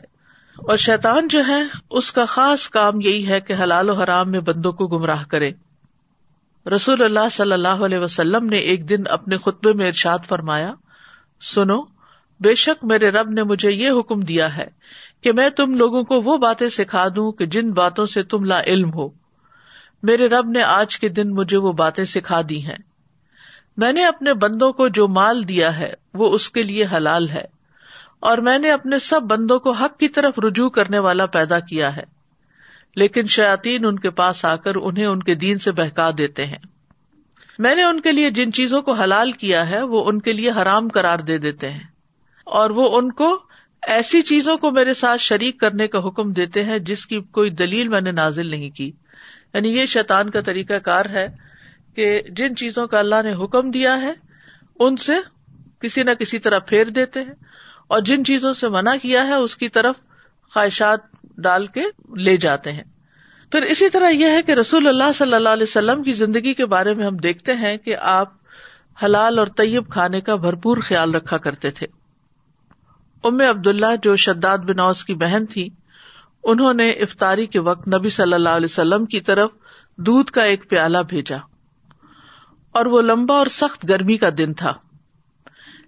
[0.58, 4.40] اور شیطان جو ہے، اس کا خاص کام یہی ہے کہ حلال و حرام میں
[4.40, 5.52] بندوں کو گمراہ کرے۔
[6.76, 10.74] رسول اللہ صلی اللہ علیہ وسلم نے ایک دن اپنے خطبے میں ارشاد فرمایا،
[11.42, 11.84] سنو،
[12.40, 14.68] بے شک میرے رب نے مجھے یہ حکم دیا ہے
[15.22, 18.62] کہ میں تم لوگوں کو وہ باتیں سکھا دوں کہ جن باتوں سے تم لا
[18.62, 19.27] علم ہو۔
[20.04, 22.76] میرے رب نے آج کے دن مجھے وہ باتیں سکھا دی ہیں۔
[23.78, 27.46] میں نے اپنے بندوں کو جو مال دیا ہے، وہ اس کے لیے حلال ہے۔
[28.20, 31.96] اور میں نے اپنے سب بندوں کو حق کی طرف رجوع کرنے والا پیدا کیا
[31.96, 32.04] ہے۔
[32.96, 36.60] لیکن شاطین ان کے پاس آ کر انہیں ان کے دین سے بہکا دیتے ہیں۔
[37.60, 40.52] میں نے ان کے لیے جن چیزوں کو حلال کیا ہے، وہ ان کے لیے
[40.52, 41.84] حرام کرار دے دیتے ہیں۔
[42.46, 43.40] اور وہ ان کو
[43.88, 47.88] ایسی چیزوں کو میرے ساتھ شریک کرنے کا حکم دیتے ہیں جس کی کوئی دلیل
[47.88, 48.92] میں نے نازل نہیں کی۔
[49.54, 51.28] یعنی یہ شیطان کا طریقہ کار ہے
[51.96, 54.12] کہ جن چیزوں کا اللہ نے حکم دیا ہے،
[54.80, 55.14] ان سے
[55.80, 57.34] کسی نہ کسی طرح پھیر دیتے ہیں
[57.88, 59.96] اور جن چیزوں سے منع کیا ہے، اس کی طرف
[60.54, 61.00] خواہشات
[61.38, 61.82] ڈال کے
[62.18, 62.84] لے جاتے ہیں۔
[63.52, 66.66] پھر اسی طرح یہ ہے کہ رسول اللہ صلی اللہ علیہ وسلم کی زندگی کے
[66.66, 68.34] بارے میں ہم دیکھتے ہیں کہ آپ
[69.04, 71.88] حلال اور طیب کھانے کا بھرپور خیال رکھا کرتے تھے۔
[73.24, 75.70] ام عبد اللہ جو شداد بنوس کی بہن تھی
[76.48, 79.52] انہوں نے افطاری کے وقت نبی صلی اللہ علیہ وسلم کی طرف
[79.98, 81.38] دودھ کا ایک پیالہ بھیجا۔
[82.72, 84.74] اور وہ لمبا اور سخت گرمی کا دن تھا۔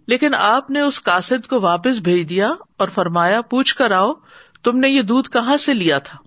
[0.08, 4.14] لیکن آپ نے اس کاسد کو واپس بھیج دیا اور فرمایا، پوچھ کر آؤ،
[4.64, 6.18] تم نے یہ دودھ کہاں سے لیا تھا؟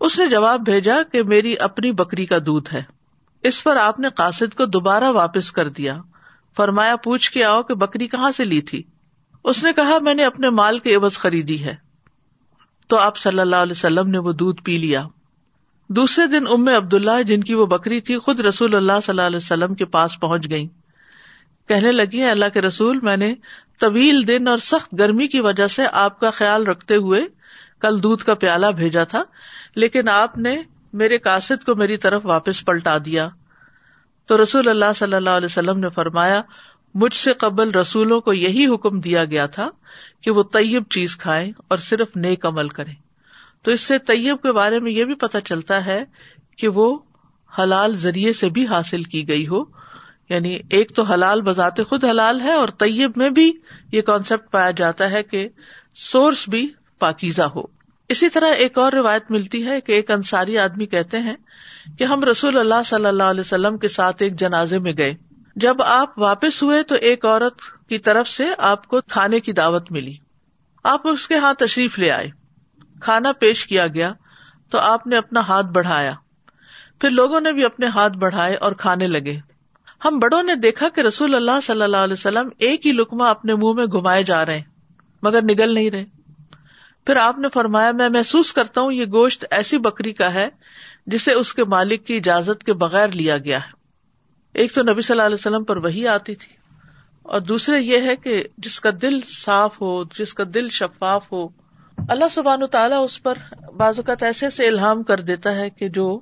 [0.00, 2.82] اس نے جواب بھیجا کہ میری اپنی بکری کا دودھ ہے۔
[3.42, 6.00] اس پر آپ نے قاصد کو دوبارہ واپس کر دیا۔
[6.56, 8.82] فرمایا، پوچھ کے آؤ کہ بکری کہاں سے لی تھی؟
[9.44, 11.87] اس نے کہا، میں نے اپنے مال کے عوض خریدی ہے۔
[12.88, 15.02] تو آپ صلی اللہ علیہ وسلم نے وہ دودھ پی لیا۔
[15.90, 19.26] دوسرے دن ام عبد اللہ جن کی وہ بکری تھی خود رسول اللہ صلی اللہ
[19.26, 20.66] علیہ وسلم کے پاس پہنچ گئی
[21.68, 23.34] کہنے لگی اللہ کے رسول، میں نے
[23.80, 27.20] طویل دن اور سخت گرمی کی وجہ سے آپ کا خیال رکھتے ہوئے
[27.80, 29.22] کل دودھ کا پیالہ بھیجا تھا،
[29.74, 30.56] لیکن آپ نے
[30.92, 33.28] میرے کاسد کو میری طرف واپس پلٹا دیا۔
[34.26, 36.42] تو رسول اللہ صلی اللہ علیہ وسلم نے فرمایا
[36.94, 39.70] مجھ سے قبل رسولوں کو یہی حکم دیا گیا تھا
[40.20, 42.90] کہ وہ طیب چیز کھائے اور صرف نیک عمل کرے
[43.62, 46.04] تو اس سے طیب کے بارے میں یہ بھی پتا چلتا ہے
[46.56, 46.98] کہ وہ
[47.58, 49.64] حلال ذریعے سے بھی حاصل کی گئی ہو۔
[50.28, 53.52] یعنی ایک تو حلال بذات خود حلال ہے اور طیب میں بھی
[53.92, 55.48] یہ کانسیپٹ پایا جاتا ہے کہ
[55.94, 57.62] سورس بھی پاکیزہ ہو۔
[58.08, 61.36] اسی طرح ایک اور روایت ملتی ہے کہ ایک انصاری آدمی کہتے ہیں
[61.98, 65.14] کہ ہم رسول اللہ صلی اللہ علیہ وسلم کے ساتھ ایک جنازے میں گئے۔
[65.56, 69.92] جب آپ واپس ہوئے تو ایک عورت کی طرف سے آپ کو کھانے کی دعوت
[69.92, 70.14] ملی۔
[70.84, 72.30] آپ اس کے ہاتھ تشریف لے آئے۔
[73.00, 74.12] کھانا پیش کیا گیا
[74.70, 76.12] تو آپ نے اپنا ہاتھ بڑھایا۔
[77.00, 79.36] پھر لوگوں نے بھی اپنے ہاتھ بڑھائے اور کھانے لگے۔
[80.04, 83.54] ہم بڑوں نے دیکھا کہ رسول اللہ صلی اللہ علیہ وسلم ایک ہی لکما اپنے
[83.54, 84.62] منہ میں گھمائے جا رہے
[85.22, 86.04] مگر نگل نہیں رہے۔
[87.06, 90.48] پھر آپ نے فرمایا، میں محسوس کرتا ہوں یہ گوشت ایسی بکری کا ہے
[91.06, 93.77] جسے اس کے مالک کی اجازت کے بغیر لیا گیا ہے۔
[94.54, 96.52] ایک تو نبی صلی اللہ علیہ وسلم پر وہی آتی تھی
[97.22, 101.48] اور دوسرے یہ ہے کہ جس کا دل صاف ہو، جس کا دل شفاف ہو،
[102.08, 103.34] اللہ سبحان تعالیٰ اس پر
[103.76, 106.20] بعض اوقات ایسے سے الحام کر دیتا ہے کہ جو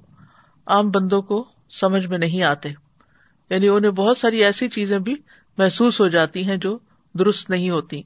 [0.66, 2.68] عام بندوں کو سمجھ میں نہیں آتے۔
[3.50, 5.14] یعنی انہیں بہت ساری ایسی چیزیں بھی
[5.58, 6.78] محسوس ہو جاتی ہیں جو
[7.14, 8.02] درست نہیں ہوتی۔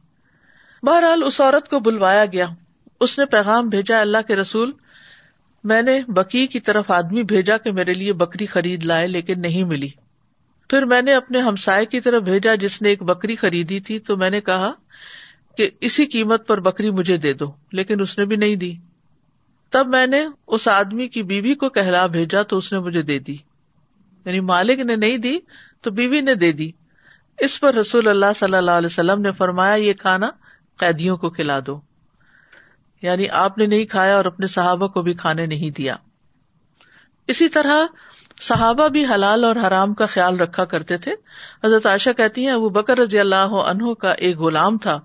[0.83, 2.47] بہرحال اس عورت کو بلوایا گیا۔
[3.01, 4.73] اس نے پیغام بھیجا، اللہ کے رسول،
[5.65, 9.65] میں نے بکی کی طرف آدمی بھیجا کہ میرے لیے بکری خرید لائے لیکن نہیں
[9.65, 9.89] ملی۔
[10.71, 14.17] پھر میں نے اپنے ہمسائے کی طرف بھیجا جس نے ایک بکری خریدی تھی، تو
[14.17, 14.73] میں نے کہا
[15.57, 18.73] کہ اسی قیمت پر بکری مجھے دے دو، لیکن اس نے بھی نہیں دی۔
[19.71, 23.19] تب میں نے اس آدمی کی بیوی کو کہلا بھیجا، تو اس نے مجھے دے
[23.19, 23.37] دی۔
[24.25, 25.39] یعنی مالک نے نہیں دی،
[25.81, 26.71] تو بیوی نے دے دی۔
[27.39, 30.31] اس پر رسول اللہ صلی اللہ علیہ وسلم نے فرمایا، یہ کھانا
[30.77, 31.81] قیدیوں کو کھلا دو۔
[33.03, 35.97] یعنی آپ نے نہیں کھایا اور اپنے صحابہ کو بھی کھانے نہیں دیا۔
[37.27, 37.87] اسی طرح
[38.41, 41.15] صحابہ بھی حلال اور حرام کا خیال رکھا کرتے تھے۔
[41.65, 45.01] حضرت عائشہ کہتی ہیں وہ بکر رضی اللہ عنہ کا ایک غلام تھا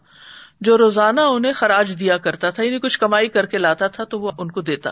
[0.62, 4.20] جو روزانہ انہیں خراج دیا کرتا تھا یعنی کچھ کمائی کر کے لاتا تھا تو
[4.20, 4.92] وہ ان کو دیتا۔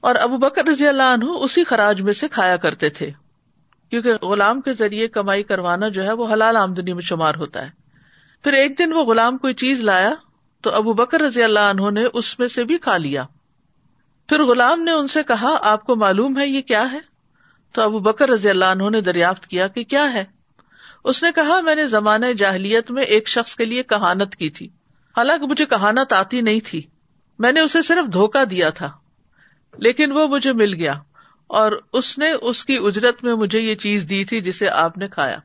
[0.00, 3.10] اور ابو بکر رضی اللہ عنہ اسی خراج میں سے کھایا کرتے تھے۔
[3.90, 7.70] کیونکہ غلام کے ذریعے کمائی کروانا جو ہے وہ حلال آمدنی میں شمار ہوتا ہے۔
[8.44, 10.10] پھر ایک دن وہ غلام کوئی چیز لایا
[10.60, 13.24] تو ابو بکر رضی اللہ عنہ نے اس میں سے بھی کھا لیا۔
[14.28, 16.98] پھر غلام نے ان سے کہا، آپ کو معلوم ہے یہ کیا ہے؟
[17.72, 20.24] تو ابو بکر رضی اللہ عنہ نے دریافت کیا کہ کیا ہے؟
[21.04, 24.66] اس نے کہا، میں نے زمانۂ جاہلیت میں ایک شخص کے لیے کہانت کی تھی۔
[25.16, 26.82] حالانکہ مجھے کہانت آتی نہیں تھی۔
[27.38, 28.88] میں نے اسے صرف دھوکا دیا تھا۔
[29.78, 30.92] لیکن وہ مجھے مل گیا۔
[31.46, 35.08] اور اس نے اس کی اجرت میں مجھے یہ چیز دی تھی جسے آپ نے
[35.08, 35.38] کھایا۔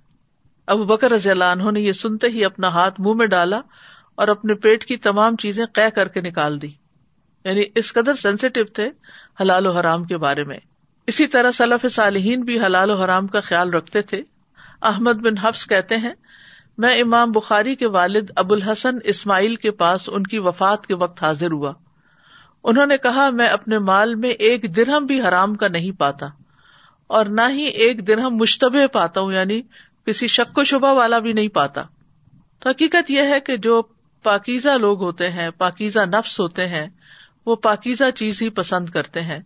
[0.68, 3.62] ابو بکر رضی اللہ عنہ نے یہ سنتے ہی اپنا ہاتھ منہ میں ڈالا
[4.16, 6.81] اور اپنے پیٹ کی تمام چیزیں قے کر کے نکال دی۔
[7.46, 8.90] یعنی اس قدر سینسیٹیو تھے
[9.42, 10.58] حلال و حرام کے بارے میں۔
[11.08, 14.22] اسی طرح صلاف صالحین بھی حلال و حرام کا خیال رکھتے تھے۔
[14.82, 16.14] احمد بن حفظ کہتے ہیں،
[16.78, 21.24] میں امام بخاری کے والد ابو الحسن اسماعیل کے پاس ان کی وفات کے وقت
[21.24, 21.74] حاضر ہوا۔
[22.64, 26.28] انہوں نے کہا، میں اپنے مال میں ایک درہم بھی حرام کا نہیں پاتا،
[27.10, 29.62] اور نہ ہی ایک درہم مشتبہ پاتا ہوں یعنی
[30.06, 31.82] کسی شک و شبہ والا بھی نہیں پاتا۔
[32.60, 33.82] تو حقیقت یہ ہے کہ جو
[34.26, 36.88] پاکیزہ لوگ ہوتے ہیں، پاکیزہ نفس ہوتے ہیں
[37.48, 39.40] وہ پاکیزہ چیز ہی پسند کرتے ہیں۔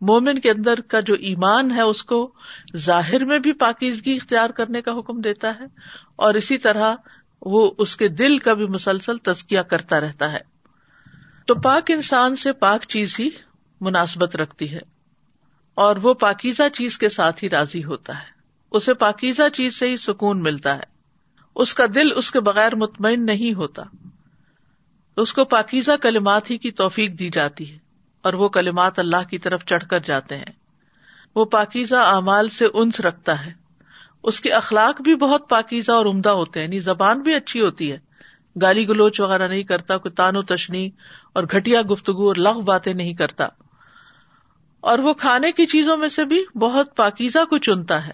[0.00, 2.32] مومن کے اندر کا جو ایمان ہے، اس کو
[2.76, 5.64] ظاہر میں بھی پاکیزگی اختیار کرنے کا حکم دیتا ہے،
[6.16, 6.94] اور اسی طرح
[7.42, 10.40] وہ اس کے دل کا بھی مسلسل تزکیہ کرتا رہتا ہے۔
[11.48, 13.28] تو پاک انسان سے پاک چیز ہی
[13.80, 14.80] مناسبت رکھتی ہے،
[15.76, 18.30] اور وہ پاکیزہ چیز کے ساتھ ہی راضی ہوتا ہے۔
[18.72, 20.90] اسے پاکیزہ چیز سے ہی سکون ملتا ہے۔
[21.56, 23.82] اس کا دل اس کے بغیر مطمئن نہیں ہوتا۔
[25.16, 27.78] اس کو پاکیزہ کلمات ہی کی توفیق دی جاتی ہے
[28.22, 30.52] اور وہ کلمات اللہ کی طرف چڑھ کر جاتے ہیں۔
[31.34, 33.52] وہ پاکیزہ اعمال سے انس رکھتا ہے۔
[34.22, 37.92] اس کے اخلاق بھی بہت پاکیزہ اور عمدہ ہوتے ہیں یعنی زبان بھی اچھی ہوتی
[37.92, 37.98] ہے۔
[38.62, 40.90] گالی گلوچ وغیرہ نہیں کرتا، کوئی تان و تشنی
[41.32, 43.46] اور گٹیا گفتگو اور لغ باتیں نہیں کرتا۔
[44.80, 48.12] اور وہ کھانے کی چیزوں میں سے بھی بہت پاکیزہ کو چنتا ہے۔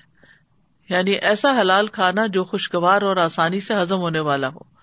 [0.88, 4.77] یعنی ایسا حلال کھانا جو خوشگوار اور آسانی سے ہزم ہونے والا ہو۔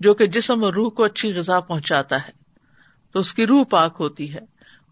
[0.00, 2.44] جو کہ جسم اور روح کو اچھی غذا پہنچاتا ہے۔
[3.12, 4.40] تو اس کی روح پاک ہوتی ہے،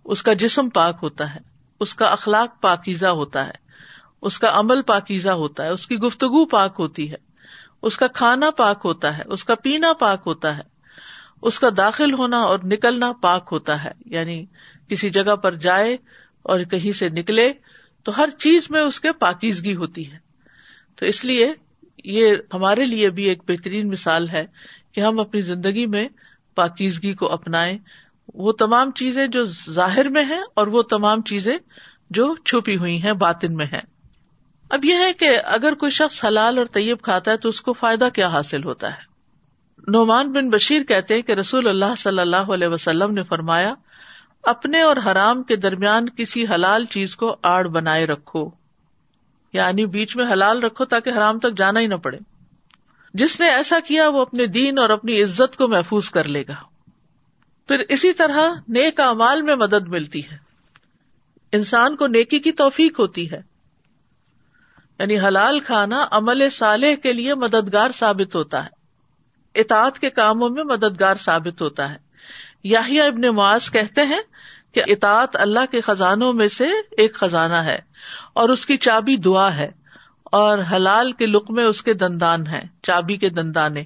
[0.05, 1.41] اس کا جسم پاک ہوتا ہے،
[1.81, 3.53] اس کا اخلاق پاکیزہ ہوتا ہے،
[4.23, 7.17] اس کا عمل پاکیزہ ہوتا ہے، اس کی گفتگو پاک ہوتی ہے،
[7.83, 10.63] اس کا کھانا پاک ہوتا ہے، اس کا پینا پاک ہوتا ہے،
[11.43, 14.47] اس کا داخل ہونا اور نکلنا پاک ہوتا ہے۔ یعنی
[14.89, 15.97] کسی جگہ پر جائے
[16.43, 17.53] اور کہیں سے نکلے
[18.05, 20.19] تو ہر چیز میں اس کے پاکیزگی ہوتی ہے۔
[20.97, 21.53] تو اس لیے
[22.05, 24.47] یہ ہمارے لیے بھی ایک بہترین مثال ہے
[24.93, 26.09] کہ ہم اپنی زندگی میں
[26.55, 27.79] پاکیزگی کو اپنائیں۔
[28.35, 31.59] وہ تمام چیزیں جو ظاہر میں ہیں اور وہ تمام چیزیں
[32.11, 33.81] جو چھپی ہوئی ہیں، باطن میں ہیں۔
[34.71, 37.73] اب یہ ہے کہ اگر کوئی شخص حلال اور طیب کھاتا ہے تو اس کو
[37.73, 39.13] فائدہ کیا حاصل ہوتا ہے؟
[39.89, 43.75] نعمان بن بشیر کہتے ہیں کہ رسول اللہ صلی اللہ علیہ وسلم نے فرمایا،
[44.43, 48.51] اپنے اور حرام کے درمیان کسی حلال چیز کو آڑ بنائے رکھو۔
[49.53, 52.19] یعنی بیچ میں حلال رکھو تاکہ حرام تک جانا ہی نہ پڑے۔
[53.15, 56.55] جس نے ایسا کیا وہ اپنے دین اور اپنی عزت کو محفوظ کر لے گا۔
[57.69, 60.37] پھر اسی طرح نیک امال میں مدد ملتی ہے۔
[61.53, 63.43] انسان کو نیکی کی توفیق ہوتی ہے۔
[64.99, 68.83] یعنی حلال کھانا عمل صالح کے لیے مددگار ثابت ہوتا ہے۔
[69.61, 71.97] اطاعت کے کاموں میں مددگار ثابت ہوتا ہے۔
[72.65, 74.21] یاہیا ابن معاذ کہتے ہیں
[74.73, 77.79] کہ اطاعت اللہ کے خزانوں میں سے ایک خزانہ ہے
[78.33, 79.82] اور اس کی چابی دعا ہے۔
[80.33, 83.85] اور حلال کے لک میں اس کے دندان ہے چابی کے دندانے۔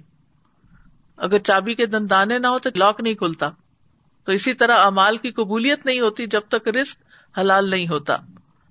[1.16, 3.46] اگر چابی کے دندانے نہ ہو تو لاک نہیں کھلتا۔
[4.24, 6.98] تو اسی طرح امال کی قبولیت نہیں ہوتی جب تک رسک
[7.38, 8.14] حلال نہیں ہوتا۔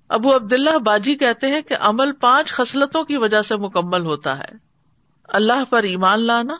[0.08, 4.38] ابو عبد اللہ باجی کہتے ہیں کہ عمل پانچ خصلتوں کی وجہ سے مکمل ہوتا
[4.38, 4.56] ہے۔
[5.28, 6.56] اللہ پر ایمان لانا،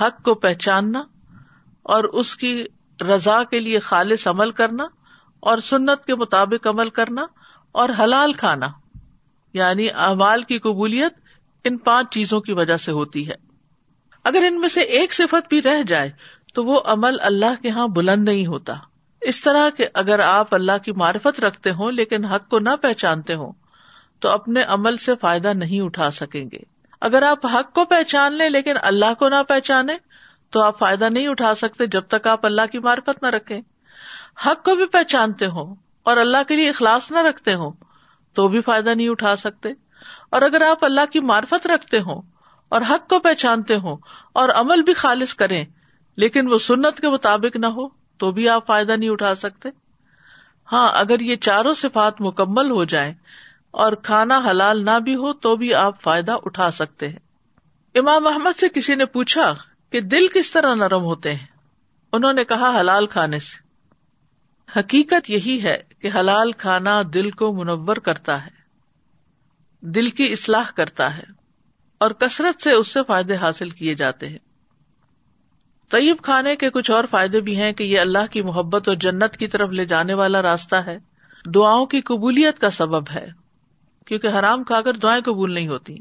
[0.00, 1.02] حق کو پہچاننا،
[1.82, 2.64] اور اس کی
[3.00, 4.84] رضا کے لیے خالص عمل کرنا،
[5.40, 7.22] اور سنت کے مطابق عمل کرنا،
[7.72, 8.66] اور حلال کھانا۔
[9.52, 11.12] یعنی اعمال کی قبولیت
[11.64, 13.34] ان پانچ چیزوں کی وجہ سے ہوتی ہے۔
[14.24, 16.10] اگر ان میں سے ایک صفت بھی رہ جائے
[16.54, 18.74] تو وہ عمل اللہ کے یہاں بلند نہیں ہوتا۔
[19.20, 23.34] اس طرح کہ اگر آپ اللہ کی معرفت رکھتے ہوں لیکن حق کو نہ پہچانتے
[23.34, 23.52] ہوں
[24.20, 26.58] تو اپنے عمل سے فائدہ نہیں اٹھا سکیں گے۔
[27.00, 29.96] اگر آپ حق کو پہچان لیں لیکن اللہ کو نہ پہچانے
[30.50, 33.60] تو آپ فائدہ نہیں اٹھا سکتے جب تک آپ اللہ کی معرفت نہ رکھیں۔
[34.46, 37.70] حق کو بھی پہچانتے ہوں اور اللہ کے لیے اخلاص نہ رکھتے ہوں
[38.36, 39.68] تو بھی فائدہ نہیں اٹھا سکتے۔
[40.30, 42.22] اور اگر آپ اللہ کی معرفت رکھتے ہوں
[42.68, 43.96] اور حق کو پہچانتے ہوں
[44.32, 45.64] اور عمل بھی خالص کریں،
[46.16, 49.68] لیکن وہ سنت کے مطابق نہ ہو، تو بھی آپ فائدہ نہیں اٹھا سکتے۔
[50.72, 53.14] ہاں اگر یہ چاروں صفات مکمل ہو جائے
[53.70, 57.18] اور کھانا حلال نہ بھی ہو، تو بھی آپ فائدہ اٹھا سکتے ہیں۔
[57.94, 59.54] امام محمد سے کسی نے پوچھا
[59.90, 61.46] کہ دل کس طرح نرم ہوتے ہیں؟
[62.12, 63.65] انہوں نے کہا، حلال کھانے سے۔
[64.76, 68.50] حقیقت یہی ہے کہ حلال کھانا دل کو منور کرتا ہے،
[69.80, 71.22] دل کی اصلاح کرتا ہے
[71.98, 74.38] اور کثرت سے اس سے فائدے حاصل کیے جاتے ہیں۔
[75.90, 79.36] طیب کھانے کے کچھ اور فائدے بھی ہیں کہ یہ اللہ کی محبت اور جنت
[79.36, 80.98] کی طرف لے جانے والا راستہ ہے۔
[81.54, 83.26] دعاؤں کی قبولیت کا سبب ہے،
[84.06, 85.96] کیونکہ حرام کھا کر دعائیں قبول نہیں ہوتی۔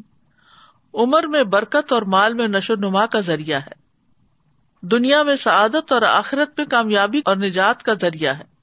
[0.93, 3.85] عمر میں برکت اور مال میں نشو نما کا ذریعہ ہے۔
[4.81, 8.54] دنیا میں سعادت اور آخرت میں کامیابی اور نجات کا ذریعہ ہے۔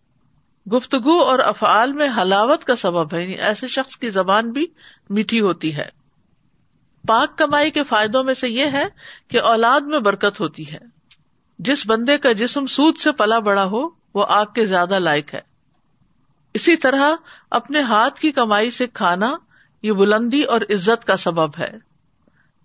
[0.73, 4.67] گفتگو اور افعال میں حلاوت کا سبب ہے۔ یعنی ایسے شخص کی زبان بھی
[5.11, 5.89] میٹھی ہوتی ہے۔
[7.09, 8.85] پاک کمائی کے فائدوں میں سے یہ ہے
[9.29, 10.79] کہ اولاد میں برکت ہوتی ہے۔
[11.59, 15.41] جس بندے کا جسم سود سے پلا بڑا ہو، وہ آگ کے زیادہ لائق ہے۔
[16.55, 17.15] اسی طرح
[17.51, 19.33] اپنے ہاتھ کی کمائی سے کھانا
[19.83, 21.73] یہ بلندی اور عزت کا سبب ہے۔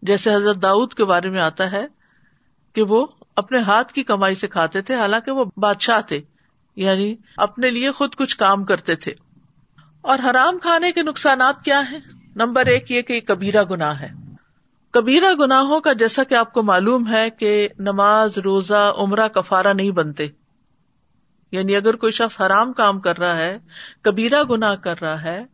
[0.01, 1.85] جیسے حضرت داؤد کے بارے میں آتا ہے
[2.73, 6.21] کہ وہ اپنے ہاتھ کی کمائی سے کھاتے تھے، حالانکہ وہ بادشاہ تھے۔
[6.77, 9.13] یعنی اپنے لیے خود کچھ کام کرتے تھے۔
[10.01, 11.99] اور حرام کھانے کے نقصانات کیا ہیں؟
[12.35, 14.09] نمبر ایک یہ کہ کبیرہ گناہ ہے۔
[14.91, 19.91] کبیرا گناہوں کا جیسا کہ آپ کو معلوم ہے کہ نماز، روزہ، عمرہ کفارا نہیں
[19.91, 20.27] بنتے۔
[21.51, 23.57] یعنی اگر کوئی شخص حرام کام کر رہا ہے
[24.01, 25.45] کبیرا گنا کر رہا ہے،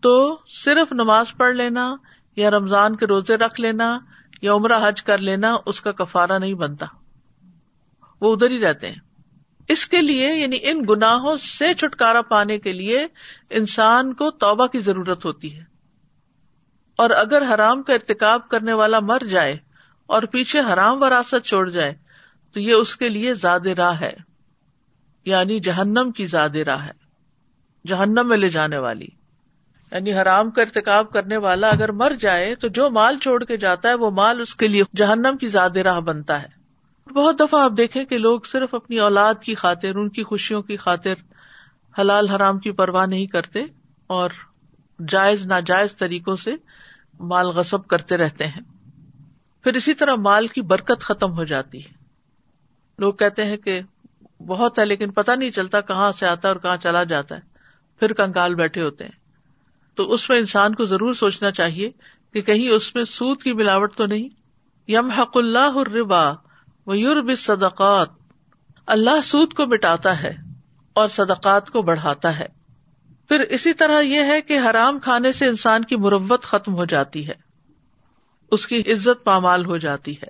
[0.00, 1.96] تو صرف نماز پڑھ لینا
[2.36, 3.98] یا رمضان کے روزے رکھ لینا
[4.42, 6.86] یا عمرہ حج کر لینا، اس کا کفارا نہیں بنتا۔
[8.20, 9.09] وہ ادھر ہی رہتے ہیں۔
[9.70, 13.06] اس کے لیے یعنی ان گناہوں سے چھٹکارا پانے کے لیے
[13.50, 15.64] انسان کو توبہ کی ضرورت ہوتی ہے۔
[16.96, 19.56] اور اگر حرام کا ارتکاب کرنے والا مر جائے
[20.06, 21.94] اور پیچھے حرام وراثت چھوڑ جائے،
[22.52, 24.12] تو یہ اس کے لیے زیاد راہ ہے۔
[25.24, 26.92] یعنی جہنم کی زیاد راہ ہے۔
[27.86, 29.06] جہنم میں لے جانے والی۔
[29.92, 33.88] یعنی حرام کا ارتکاب کرنے والا اگر مر جائے، تو جو مال چھوڑ کے جاتا
[33.88, 36.59] ہے، وہ مال اس کے لیے جہنم کی زیاد راہ بنتا ہے۔
[37.10, 40.76] بہت دفعہ آپ دیکھیں کہ لوگ صرف اپنی اولاد کی خاطر، ان کی خوشیوں کی
[40.76, 41.14] خاطر
[41.98, 43.60] حلال حرام کی پرواہ نہیں کرتے
[44.06, 44.30] اور
[45.08, 46.54] جائز ناجائز طریقوں سے
[47.20, 48.60] مال غصب کرتے رہتے ہیں۔
[49.62, 51.90] پھر اسی طرح مال کی برکت ختم ہو جاتی ہے۔
[52.98, 53.80] لوگ کہتے ہیں کہ
[54.46, 57.40] بہت ہے لیکن پتا نہیں چلتا کہاں سے آتا ہے اور کہاں چلا جاتا ہے۔
[58.00, 59.20] پھر کنگال بیٹھے ہوتے ہیں۔
[59.94, 61.90] تو اس میں انسان کو ضرور سوچنا چاہیے
[62.32, 64.28] کہ کہیں اس میں سود کی ملاوٹ تو نہیں۔
[64.88, 66.49] یم حق اللہ الربا۔
[66.86, 68.08] یورب صدقات
[68.86, 70.36] اللہ سود کو مٹاتا ہے
[70.92, 72.46] اور صدقات کو بڑھاتا ہے۔
[73.28, 77.28] پھر اسی طرح یہ ہے کہ حرام کھانے سے انسان کی مروت ختم ہو جاتی
[77.28, 77.34] ہے۔
[78.50, 80.28] اس کی عزت پامال ہو جاتی ہے۔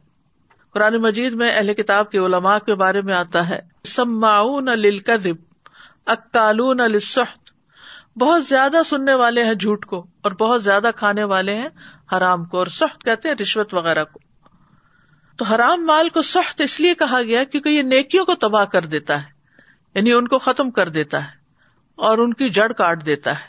[0.72, 4.68] قرآن مجید میں اہل کتاب کے علماء کے بارے میں آتا ہے سماؤن
[6.06, 7.50] اکالون للسحت۔
[8.18, 11.68] بہت زیادہ سننے والے ہیں جھوٹ کو اور بہت زیادہ کھانے والے ہیں
[12.16, 14.29] حرام کو اور سخت کہتے ہیں، رشوت وغیرہ کو۔
[15.40, 18.84] تو حرام مال کو سخت اس لیے کہا گیا کیونکہ یہ نیکیوں کو تباہ کر
[18.84, 19.26] دیتا ہے
[19.94, 21.30] یعنی ان کو ختم کر دیتا ہے
[21.96, 23.44] اور ان کی جڑ کاٹ دیتا ہے۔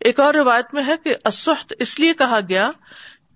[0.00, 2.70] ایک اور روایت میں ہے کہ اسحت اس لیے کہا گیا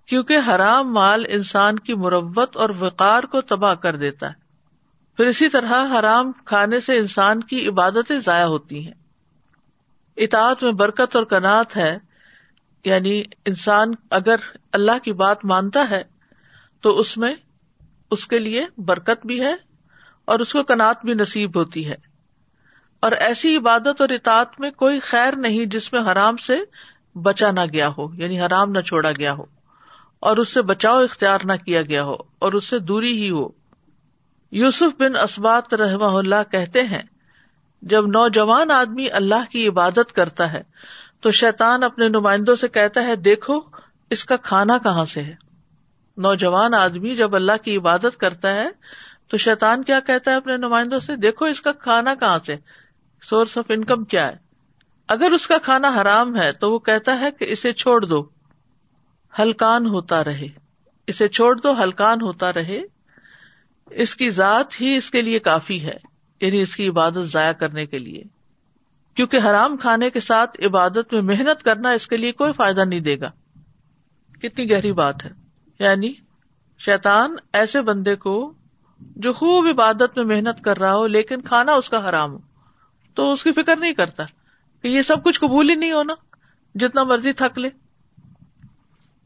[0.05, 4.33] کیونکہ حرام مال انسان کی مروت اور وقار کو تباہ کر دیتا ہے۔
[5.17, 8.93] پھر اسی طرح حرام کھانے سے انسان کی عبادتیں ضائع ہوتی ہیں۔
[10.17, 11.97] اطاعت میں برکت اور کنات ہے
[12.85, 14.35] یعنی انسان اگر
[14.71, 16.03] اللہ کی بات مانتا ہے
[16.81, 17.33] تو اس میں
[18.11, 19.53] اس کے لیے برکت بھی ہے
[20.27, 21.95] اور اس کو کنات بھی نصیب ہوتی ہے۔
[23.03, 26.57] اور ایسی عبادت اور اطاعت میں کوئی خیر نہیں جس میں حرام سے
[27.15, 29.45] بچا نہ گیا ہو یعنی حرام نہ چھوڑا گیا ہو،
[30.19, 33.47] اور اس سے بچاؤ اختیار نہ کیا گیا ہو، اور اس سے دوری ہی ہو۔
[34.51, 37.01] یوسف بن اسبات رحم اللہ کہتے ہیں،
[37.83, 40.61] جب نوجوان آدمی اللہ کی عبادت کرتا ہے
[41.21, 43.59] تو شیطان اپنے نمائندوں سے کہتا ہے، دیکھو
[44.09, 45.35] اس کا کھانا کہاں سے ہے؟
[46.17, 48.67] نوجوان آدمی جب اللہ کی عبادت کرتا ہے،
[49.27, 52.55] تو شیطان کیا کہتا ہے اپنے نمائندوں سے؟ دیکھو اس کا کھانا کہاں سے؟
[53.29, 54.35] سورس آف انکم کیا ہے؟
[55.07, 58.29] اگر اس کا کھانا حرام ہے تو وہ کہتا ہے کہ اسے چھوڑ دو۔
[59.39, 60.47] ہلکان ہوتا رہے۔
[61.07, 62.81] اسے چھوڑ دو، ہلکان ہوتا رہے۔
[63.89, 65.97] اس کی ذات ہی اس کے لیے کافی ہے
[66.41, 68.23] یعنی اس کی عبادت ضائع کرنے کے لیے۔
[69.15, 72.99] کیونکہ حرام کھانے کے ساتھ عبادت میں محنت کرنا اس کے لیے کوئی فائدہ نہیں
[72.99, 73.31] دے گا۔
[74.41, 75.40] کتنی گہری بات ہے۔
[75.81, 76.13] یعنی
[76.79, 78.53] شیتان ایسے بندے کو
[78.99, 82.39] جو خوب عبادت میں محنت کر رہا ہو لیکن کھانا اس کا حرام ہو،
[83.15, 84.23] تو اس کی فکر نہیں کرتا
[84.81, 86.13] کہ یہ سب کچھ قبول ہی نہیں ہونا،
[86.75, 87.69] جتنا مرضی تھک لے۔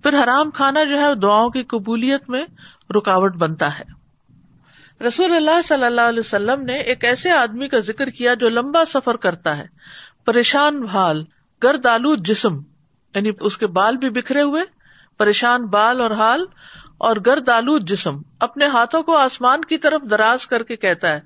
[0.04, 2.46] پھر حرام کھانا جو ہے، دعاؤں کی قبولیت میں
[2.90, 3.84] رکاوٹ بنتا ہے۔
[5.08, 8.86] رسول اللہ صلی اللہ علیہ وسلم نے ایک ایسے آدمی کا ذکر کیا جو لمبا
[8.86, 9.66] سفر کرتا ہے۔
[10.26, 11.26] پریشان بھال
[11.64, 12.60] گرد آلود جسم
[13.16, 14.75] یعنی اس کے بال بھی بکھرے ہوئے
[15.18, 16.46] پریشان بال اور حال
[16.98, 21.20] اور گرد آلود جسم اپنے ہاتھوں کو آسمان کی طرف دراز کر کے کہتا ہے،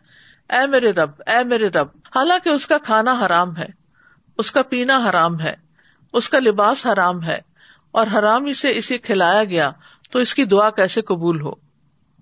[0.50, 3.68] اے میرے رب، اے میرے رب، حالانکہ اس کا کھانا حرام ہے،
[4.38, 5.54] اس کا پینا حرام ہے،
[6.14, 7.40] اس کا لباس حرام ہے،
[7.92, 9.72] اور حرام اسے اسے کھلایا گیا
[10.12, 11.52] تو اس کی دعا کیسے قبول ہو؟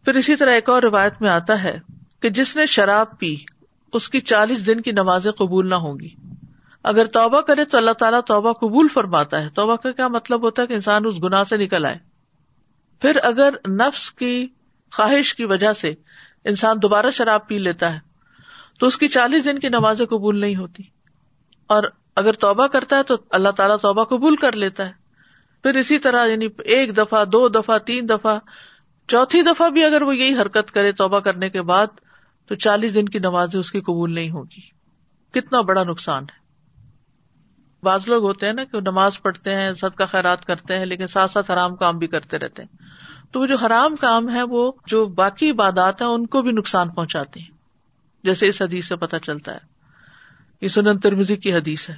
[0.05, 1.79] پھر اسی طرح ایک اور روایت میں آتا ہے
[2.19, 3.35] کہ جس نے شراب پی،
[3.93, 6.09] اس کی چالیس دن کی نمازیں قبول نہ ہوں گی۔
[6.87, 10.61] اگر توبہ کرے تو اللہ تعالیٰ توبہ قبول فرماتا ہے۔ توبہ کا کیا مطلب ہوتا
[10.61, 11.97] ہے کہ انسان اس گنا سے نکل آئے۔
[13.01, 14.47] پھر اگر نفس کی
[14.91, 15.93] خواہش کی وجہ سے
[16.43, 17.99] انسان دوبارہ شراب پی لیتا ہے،
[18.79, 20.83] تو اس کی چالیس دن کی نمازیں قبول نہیں ہوتی۔
[21.67, 21.83] اور
[22.15, 24.91] اگر توبہ کرتا ہے تو اللہ تعالیٰ توبہ قبول کر لیتا ہے۔
[25.63, 28.39] پھر اسی طرح یعنی ایک دفعہ، دو دفعہ، تین دفعہ،
[29.07, 31.87] چوتھی دفعہ بھی اگر وہ یہی حرکت کرے توبہ کرنے کے بعد،
[32.45, 34.61] تو چالیس دن کی نمازیں اس کی قبول نہیں ہوگی۔
[35.31, 36.46] کتنا بڑا نقصان ہے۔
[37.83, 41.07] بعض لوگ ہوتے ہیں نا کہ نماز پڑھتے ہیں سد کا خیرات کرتے ہیں، لیکن
[41.07, 42.77] ساتھ ساتھ حرام کام بھی کرتے رہتے ہیں۔
[43.31, 46.89] تو وہ جو حرام کام ہے، وہ جو باقی عبادات ہیں، ان کو بھی نقصان
[46.89, 47.57] پہنچاتے ہیں۔
[48.23, 49.59] جیسے اس حدیث سے پتہ چلتا ہے۔
[50.61, 51.95] یہ سنن ترمزی کی حدیث ہے۔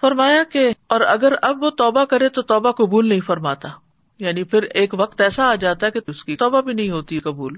[0.00, 3.68] فرمایا کہ، اور اگر اب وہ توبہ کرے تو توبہ قبول نہیں فرماتا۔
[4.18, 7.20] یعنی پھر ایک وقت ایسا آ جاتا ہے کہ اس کی توبہ بھی نہیں ہوتی
[7.20, 7.56] قبول۔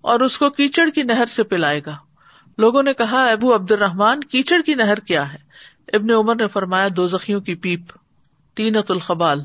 [0.00, 1.96] اور اس کو کیچڑ کی نہر سے پلائے گا۔
[2.58, 5.45] لوگوں نے کہا ابو عبد الرحمان کیچڑ کی نہر کیا ہے؟
[5.96, 7.80] ابن عمر نے فرمایا دو زخیوں کی پیپ،
[8.54, 9.44] تینت الخبال۔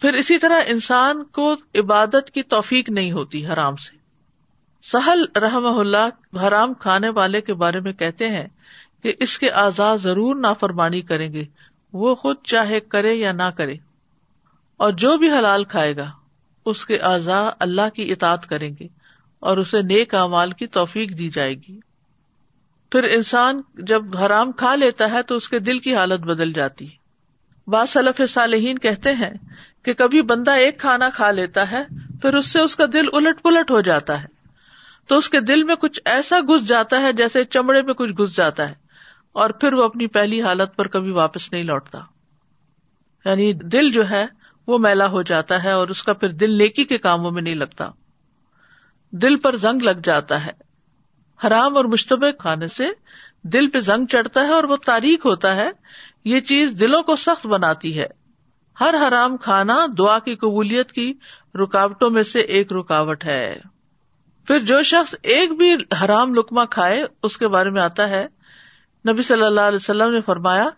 [0.00, 3.96] پھر اسی طرح انسان کو عبادت کی توفیق نہیں ہوتی، حرام سے۔
[4.82, 8.46] سہل رحم اللہ حرام کھانے والے کے بارے میں کہتے ہیں
[9.02, 11.44] کہ اس کے آزاد ضرور نافرمانی کریں گے،
[11.92, 13.74] وہ خود چاہے کرے یا نہ کرے۔
[14.76, 16.10] اور جو بھی حلال کھائے گا،
[16.66, 18.88] اس کے اعضاء اللہ کی اطاعت کریں گے
[19.40, 21.80] اور اسے نیک اعمال کی توفیق دی جائے گی۔
[22.92, 26.86] پھر انسان جب حرام کھا لیتا ہے تو اس کے دل کی حالت بدل جاتی
[26.86, 26.96] ہے۔
[27.66, 27.96] بعض
[28.28, 29.30] صالحین کہتے ہیں
[29.82, 31.82] کہ کبھی بندہ ایک کھانا کھا لیتا ہے،
[32.22, 34.26] پھر اس سے اس کا دل الٹ پلٹ ہو جاتا ہے۔
[35.06, 38.36] تو اس کے دل میں کچھ ایسا گھس جاتا ہے جیسے چمڑے میں کچھ گھس
[38.36, 38.74] جاتا ہے،
[39.32, 41.98] اور پھر وہ اپنی پہلی حالت پر کبھی واپس نہیں لوٹتا۔
[43.24, 44.26] یعنی دل جو ہے،
[44.66, 47.54] وہ میلا ہو جاتا ہے اور اس کا پھر دل نیکی کے کاموں میں نہیں
[47.54, 47.90] لگتا۔
[49.12, 50.67] دل پر زنگ لگ جاتا ہے۔
[51.46, 52.86] حرام اور مشتبہ کھانے سے
[53.42, 55.70] دل پہ زنگ چڑھتا ہے اور وہ تاریخ ہوتا ہے۔
[56.24, 58.06] یہ چیز دلوں کو سخت بناتی ہے۔
[58.80, 61.14] ہر حرام کھانا دعا کی قبولیت کی
[61.54, 63.60] رکاوٹوں میں سے ایک رکاوٹ ہے۔
[64.46, 68.26] پھر جو شخص ایک بھی حرام لکما کھائے، اس کے بارے میں آتا ہے۔
[69.08, 70.68] نبی صلی اللہ علیہ وسلم نے فرمایا،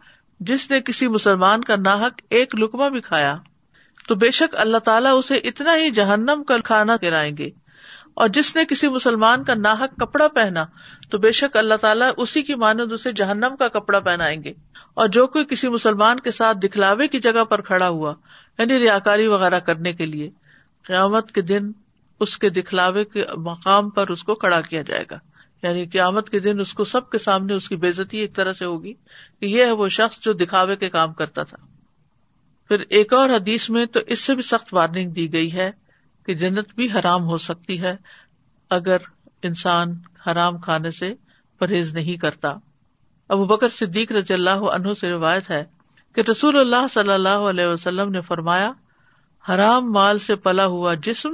[0.41, 3.37] جس نے کسی مسلمان کا ناحک ایک لکما بھی کھایا،
[4.09, 7.51] تو بے شک اللہ تعالیٰ اسے اتنا ہی جہنم کا کھانا کرائیں گے۔
[8.21, 10.65] اور جس نے کسی مسلمان کا ناحک کپڑا پہنا،
[11.11, 14.53] تو بے شک اللہ تعالیٰ اسی کی مانند اسے جہنم کا کپڑا پہنائیں گے۔
[14.95, 18.15] اور جو کوئی کسی مسلمان کے ساتھ دکھلاوے کی جگہ پر کھڑا ہوا
[18.59, 20.31] یعنی ریاکاری وغیرہ کرنے کے لیے،
[20.83, 21.71] قیامت کے دن
[22.21, 25.19] اس کے دکھلاوے کے مقام پر اس کو کھڑا کیا جائے گا۔
[25.63, 28.65] یعنی قیامت کے دن اس کو سب کے سامنے اس کی بےزتی ایک طرح سے
[28.65, 28.93] ہوگی
[29.41, 31.57] کہ یہ ہے وہ شخص جو دکھاوے کے کام کرتا تھا۔
[32.69, 35.71] پھر ایک اور حدیث میں تو اس سے بھی سخت وارننگ دی گئی ہے
[36.31, 37.97] کہ جنت بھی حرام ہو سکتی ہے
[38.71, 38.97] اگر
[39.43, 41.15] انسان حرام کھانے سے
[41.59, 42.49] پرہیز نہیں کرتا۔
[43.29, 45.65] ابو بکر صدیق رضی اللہ عنہ سے روایت ہے
[46.15, 48.73] کہ رسول اللہ صلی اللہ علیہ وسلم نے فرمایا،
[49.49, 51.31] حرام مال سے پلا ہوا جسم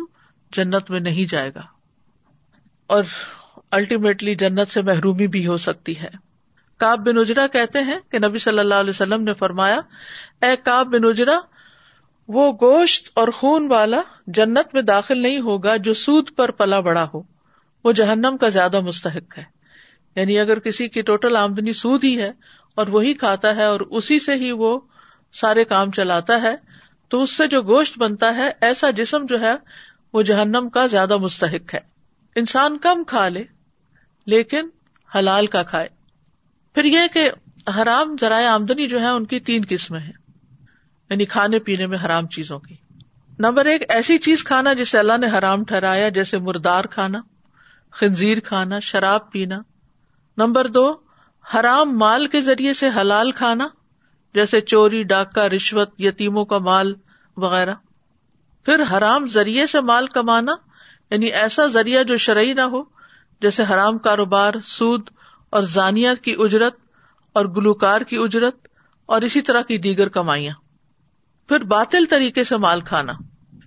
[0.53, 1.63] جنت میں نہیں جائے گا۔
[2.87, 3.05] اور
[3.71, 6.11] الٹیمیٹلی جنت سے محرومی بھی ہو سکتی ہے۔
[6.77, 9.81] کاب بن اجرا کہتے ہیں کہ نبی صلی اللہ علیہ وسلم نے فرمایا،
[10.43, 11.39] اے کاب بن اجرا
[12.29, 17.09] وہ گوشت اور خون والا جنت میں داخل نہیں ہوگا جو سود پر پلا بڑا
[17.15, 17.23] ہو۔
[17.85, 19.45] وہ جہنم کا زیادہ مستحق ہے۔
[20.17, 22.31] یعنی اگر کسی کی ٹوٹل آمدنی سود ہی ہے
[22.75, 24.81] اور وہی کھاتا ہے اور اسی سے ہی وہ
[25.33, 26.57] سارے کام چلاتا ہے،
[27.09, 29.53] تو اس سے جو گوشت بنتا ہے، ایسا جسم جو ہے،
[30.13, 31.81] وہ جہنم کا زیادہ مستحق ہے۔
[32.37, 33.45] انسان کم کھا لے،
[34.27, 34.69] لیکن
[35.15, 35.89] حلال کا کھائے۔
[36.75, 37.31] پھر یہ کہ
[37.71, 40.26] حرام ذرائع آمدنی جو ہے، ان کی تین قسمیں ہیں۔
[41.11, 42.75] یعنی کھانے پینے میں حرام چیزوں کی۔
[43.39, 47.21] نمبر ایک، ایسی چیز کھانا جسے اللہ نے حرام ٹھہرایا، جیسے مردار کھانا،
[47.93, 49.59] خنزیر کھانا، شراب پینا۔
[50.37, 50.95] نمبر دو،
[51.55, 53.69] حرام مال کے ذریعے سے حلال کھانا،
[54.35, 56.95] جیسے چوری، ڈاکہ، رشوت، یتیموں کا مال
[57.37, 57.75] وغیرہ۔
[58.65, 60.53] پھر حرام ذریعے سے مال کمانا
[61.11, 62.83] یعنی ایسا ذریعہ جو شرعی نہ ہو،
[63.41, 65.09] جیسے حرام کاروبار، سود
[65.51, 66.77] اور زانیت کی اجرت
[67.33, 68.69] اور گلوکار کی اجرت
[69.07, 70.55] اور اسی طرح کی دیگر کمائیاں۔
[71.49, 73.13] پھر باطل طریقے سے مال کھانا۔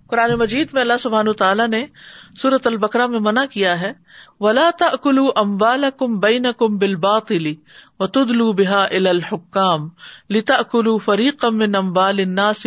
[0.08, 1.86] قرآن مجید میں اللہ سبحان تعالیٰ نے
[2.42, 3.92] سورت البکرا میں منع کیا ہے،
[4.40, 4.70] ولا
[5.04, 7.56] کلو امبال کم بین کم بل باطلی
[8.00, 9.90] و تدلو بحا الحکام
[10.30, 12.66] لتا کلو فریق من امبال الناس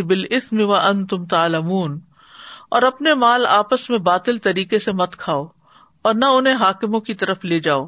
[0.53, 1.99] و ان تم تالمون
[2.69, 5.45] اور اپنے مال آپس میں باطل طریقے سے مت کھاؤ
[6.03, 7.87] اور نہ انہیں حاکموں کی طرف لے جاؤ،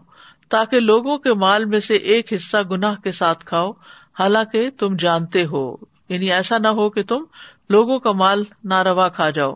[0.48, 3.72] تاکہ لوگوں کے مال میں سے ایک حصہ گناہ کے ساتھ کھاؤ۔
[4.18, 7.24] حالانکہ تم جانتے ہو۔ یعنی ایسا نہ ہو کہ تم
[7.70, 9.54] لوگوں کا مال نہ روا کھا جاؤ۔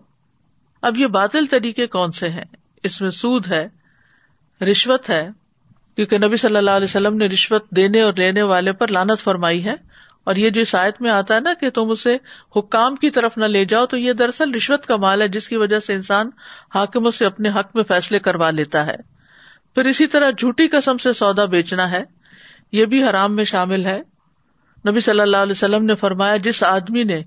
[0.82, 2.44] اب یہ باطل طریقے کون سے ہیں؟
[2.82, 3.68] اس میں سود ہے،
[4.64, 5.28] رشوت ہے،
[5.96, 9.64] کیونکہ نبی صلی اللہ علیہ وسلم نے رشوت دینے اور لینے والے پر لانت فرمائی
[9.64, 9.74] ہے۔
[10.24, 12.16] اور یہ جو شاید میں آتا ہے نا کہ تم اسے
[12.57, 15.57] حکام کی طرف نہ لے جاؤ، تو یہ دراصل رشوت کا مال ہے، جس کی
[15.57, 16.30] وجہ سے انسان
[16.74, 18.96] حاکموں سے اپنے حق میں فیصلے کروا لیتا ہے۔
[19.74, 22.05] پھر اسی طرح جھوٹی قسم سے سودا بیچنا ہے،
[22.72, 24.03] یہ بھی حرام میں شامل ہے۔
[24.87, 27.22] نبی صلی اللہ علیہ وسلم نے فرمایا، جس آدمی نے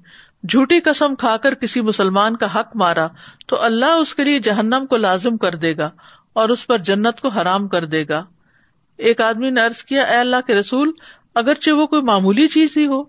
[0.50, 3.08] جھوٹی قسم کھا کر کسی مسلمان کا حق مارا،
[3.48, 5.90] تو اللہ اس کے لیے جہنم کو لازم کر دے گا
[6.34, 8.24] اور اس پر جنت کو حرام کر دے گا۔
[8.98, 10.92] ایک آدمی نے ارض کیا، اے اللہ کے رسول،
[11.36, 13.04] اگرچہ وہ کوئی معمولی چیز ہی ہو،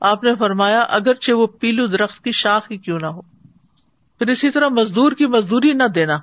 [0.00, 3.20] آپ نے فرمایا، اگرچہ وہ پیلو درخت کی شاخ ہی کیوں نہ ہو۔
[4.18, 6.16] پھر اسی طرح مزدور کی مزدوری نہ دینا۔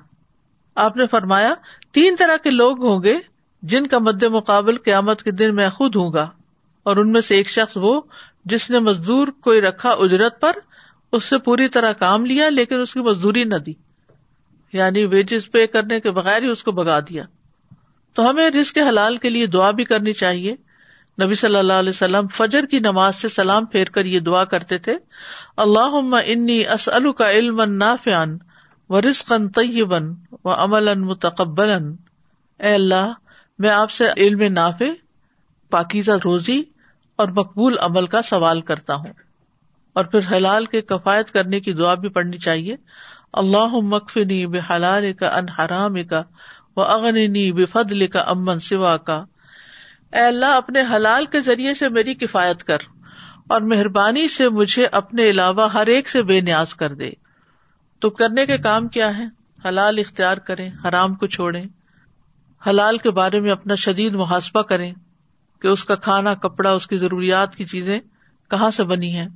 [0.74, 1.54] آپ نے فرمایا،
[1.92, 3.16] تین طرح کے لوگ ہوں گے
[3.62, 6.30] جن کا مد مقابل قیامت کے دن میں خود ہوں گا۔
[6.82, 8.00] اور ان میں سے ایک شخص وہ
[8.44, 10.52] جس نے مزدور کوئی رکھا اجرت پر،
[11.12, 13.72] اس سے پوری طرح کام لیا لیکن اس کی مزدوری نہ دی۔
[14.72, 17.24] یعنی ویجز پے کرنے کے بغیر ہی اس کو بگا دیا۔
[18.14, 20.54] تو ہمیں رزق کے حلال کے لیے دعا بھی کرنی چاہیے۔
[21.24, 24.78] نبی صلی اللہ علیہ وسلم فجر کی نماز سے سلام پھیر کر یہ دعا کرتے
[24.78, 24.96] تھے۔
[25.56, 28.38] اللہ انی اسلو کا علم نافیان
[28.88, 30.14] و رسقن طیبن
[30.44, 31.70] و امل متقبل
[32.58, 33.12] اے اللہ،
[33.58, 34.84] میں آپ سے علم نافع،
[35.70, 36.62] پاکیزہ روزی
[37.16, 39.12] اور مقبول عمل کا سوال کرتا ہوں۔
[39.92, 42.76] اور پھر حلال کے کفایت کرنے کی دعا بھی پڑھنی چاہیے۔
[43.32, 46.22] اللہ مکفنی بے حلال کا ان حرام کا
[46.76, 49.24] وہ اغنی بے فضل کا امن سوا کا
[50.12, 52.76] اے اللہ، اپنے حلال کے ذریعے سے میری کفایت کر
[53.48, 57.10] اور مہربانی سے مجھے اپنے علاوہ ہر ایک سے بے نیاز کر دے۔
[58.00, 59.24] تو کرنے کے کام کیا ہے؟
[59.68, 61.64] حلال اختیار کریں، حرام کو چھوڑیں۔
[62.70, 64.94] حلال کے بارے میں اپنا شدید محاسبہ کریں۔
[65.62, 68.00] کہ اس کا کھانا، کپڑا، اس کی ضروریات کی چیزیں
[68.50, 69.28] کہاں سے بنی ہیں؟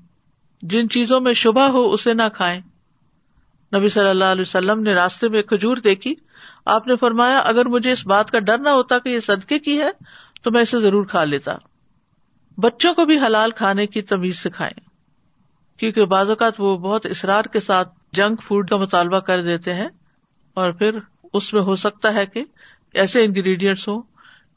[0.62, 2.61] جن چیزوں میں شبہ ہو اسے نہ کھائیں۔
[3.77, 6.14] نبی صلی اللہ علیہ وسلم نے راستے میں کھجور دیکھی۔
[6.64, 9.81] آپ نے فرمایا، اگر مجھے اس بات کا ڈر نہ ہوتا کہ یہ صدقے کی
[9.81, 9.91] ہے،
[10.43, 11.53] تو میں اسے ضرور کھا لیتا۔
[12.59, 14.81] بچوں کو بھی حلال کھانے کی تمیز سکھائے
[15.77, 19.89] کیونکہ بعض اوقات وہ بہت اصرار کے ساتھ جنک فوڈ کا مطالبہ کر دیتے ہیں۔
[20.55, 20.99] اور پھر
[21.33, 22.45] اس میں ہو سکتا ہے کہ
[22.95, 24.03] ایسے انگریڈینٹس ہوں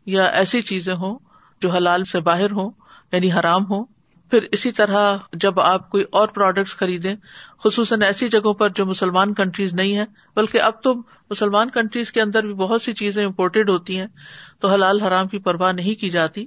[0.06, 1.29] یا ایسی چیزیں ہوں
[1.62, 2.70] جو حلال سے باہر ہوں
[3.12, 3.86] یعنی حرام ہوں،
[4.30, 7.16] پھر اسی طرح جب آپ کوئی اور پروڈکٹس خریدیں،
[7.64, 10.06] خصوصاً ایسی جگہوں پر جو مسلمان کنٹریز نہیں ہے
[10.36, 10.94] بلکہ اب تو
[11.30, 14.08] مسلمان کنٹریز کے اندر بھی بہت سی چیزیں امپورٹیڈ ہوتی ہیں،
[14.60, 16.46] تو حلال حرام کی پرواہ نہیں کی جاتی۔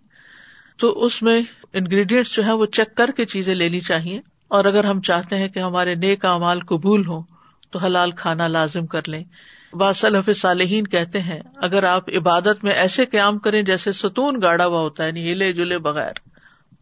[0.77, 1.43] تو اس میں
[1.73, 5.49] انگریڈینٹس جو ہے وہ چیک کر کے چیزیں لینی چاہیے۔ اور اگر ہم چاہتے ہیں
[5.49, 7.23] کہ ہمارے نیک امال قبول ہوں،
[7.71, 9.25] تو حلال کھانا لازم کر لیں۔
[9.73, 14.81] باصلف صالحین کہتے ہیں، اگر آپ عبادت میں ایسے قیام کریں جیسے ستون گاڑا ہوا
[14.81, 16.13] ہوتا ہے یعنی ہلے جلے بغیر،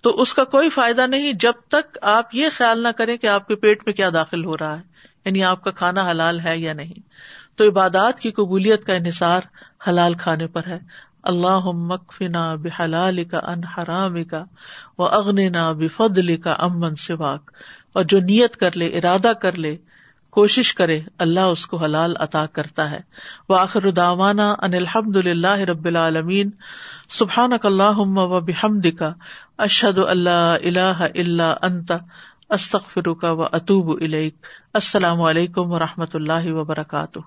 [0.00, 3.48] تو اس کا کوئی فائدہ نہیں جب تک آپ یہ خیال نہ کریں کہ آپ
[3.48, 4.82] کے پیٹ میں کیا داخل ہو رہا ہے
[5.24, 7.00] یعنی آپ کا کھانا حلال ہے یا نہیں۔
[7.56, 9.40] تو عبادات کی قبولیت کا انحصار
[9.88, 10.78] حلال کھانے پر ہے۔
[11.22, 14.44] اللہ مکفنا بحلال کا ان حرام کا
[14.98, 17.50] و اغننا بفضل کا امن سواک۔
[17.92, 19.76] اور جو نیت کر لے، ارادہ کر لے
[20.30, 23.00] کوشش کرے، اللہ اس کو حلال عطا کرتا ہے۔
[23.48, 26.50] وہ آخر داوانا ان الحمد للہ رب العالمین۔
[27.10, 29.12] سبحان اللہ و بحمد کا
[29.58, 31.92] اشد اللہ اللہ اللہ انت۔
[32.50, 33.90] استخ فروقہ و اطوب
[34.74, 37.18] السلام علیکم و رحمۃ اللہ وبرکاتہ۔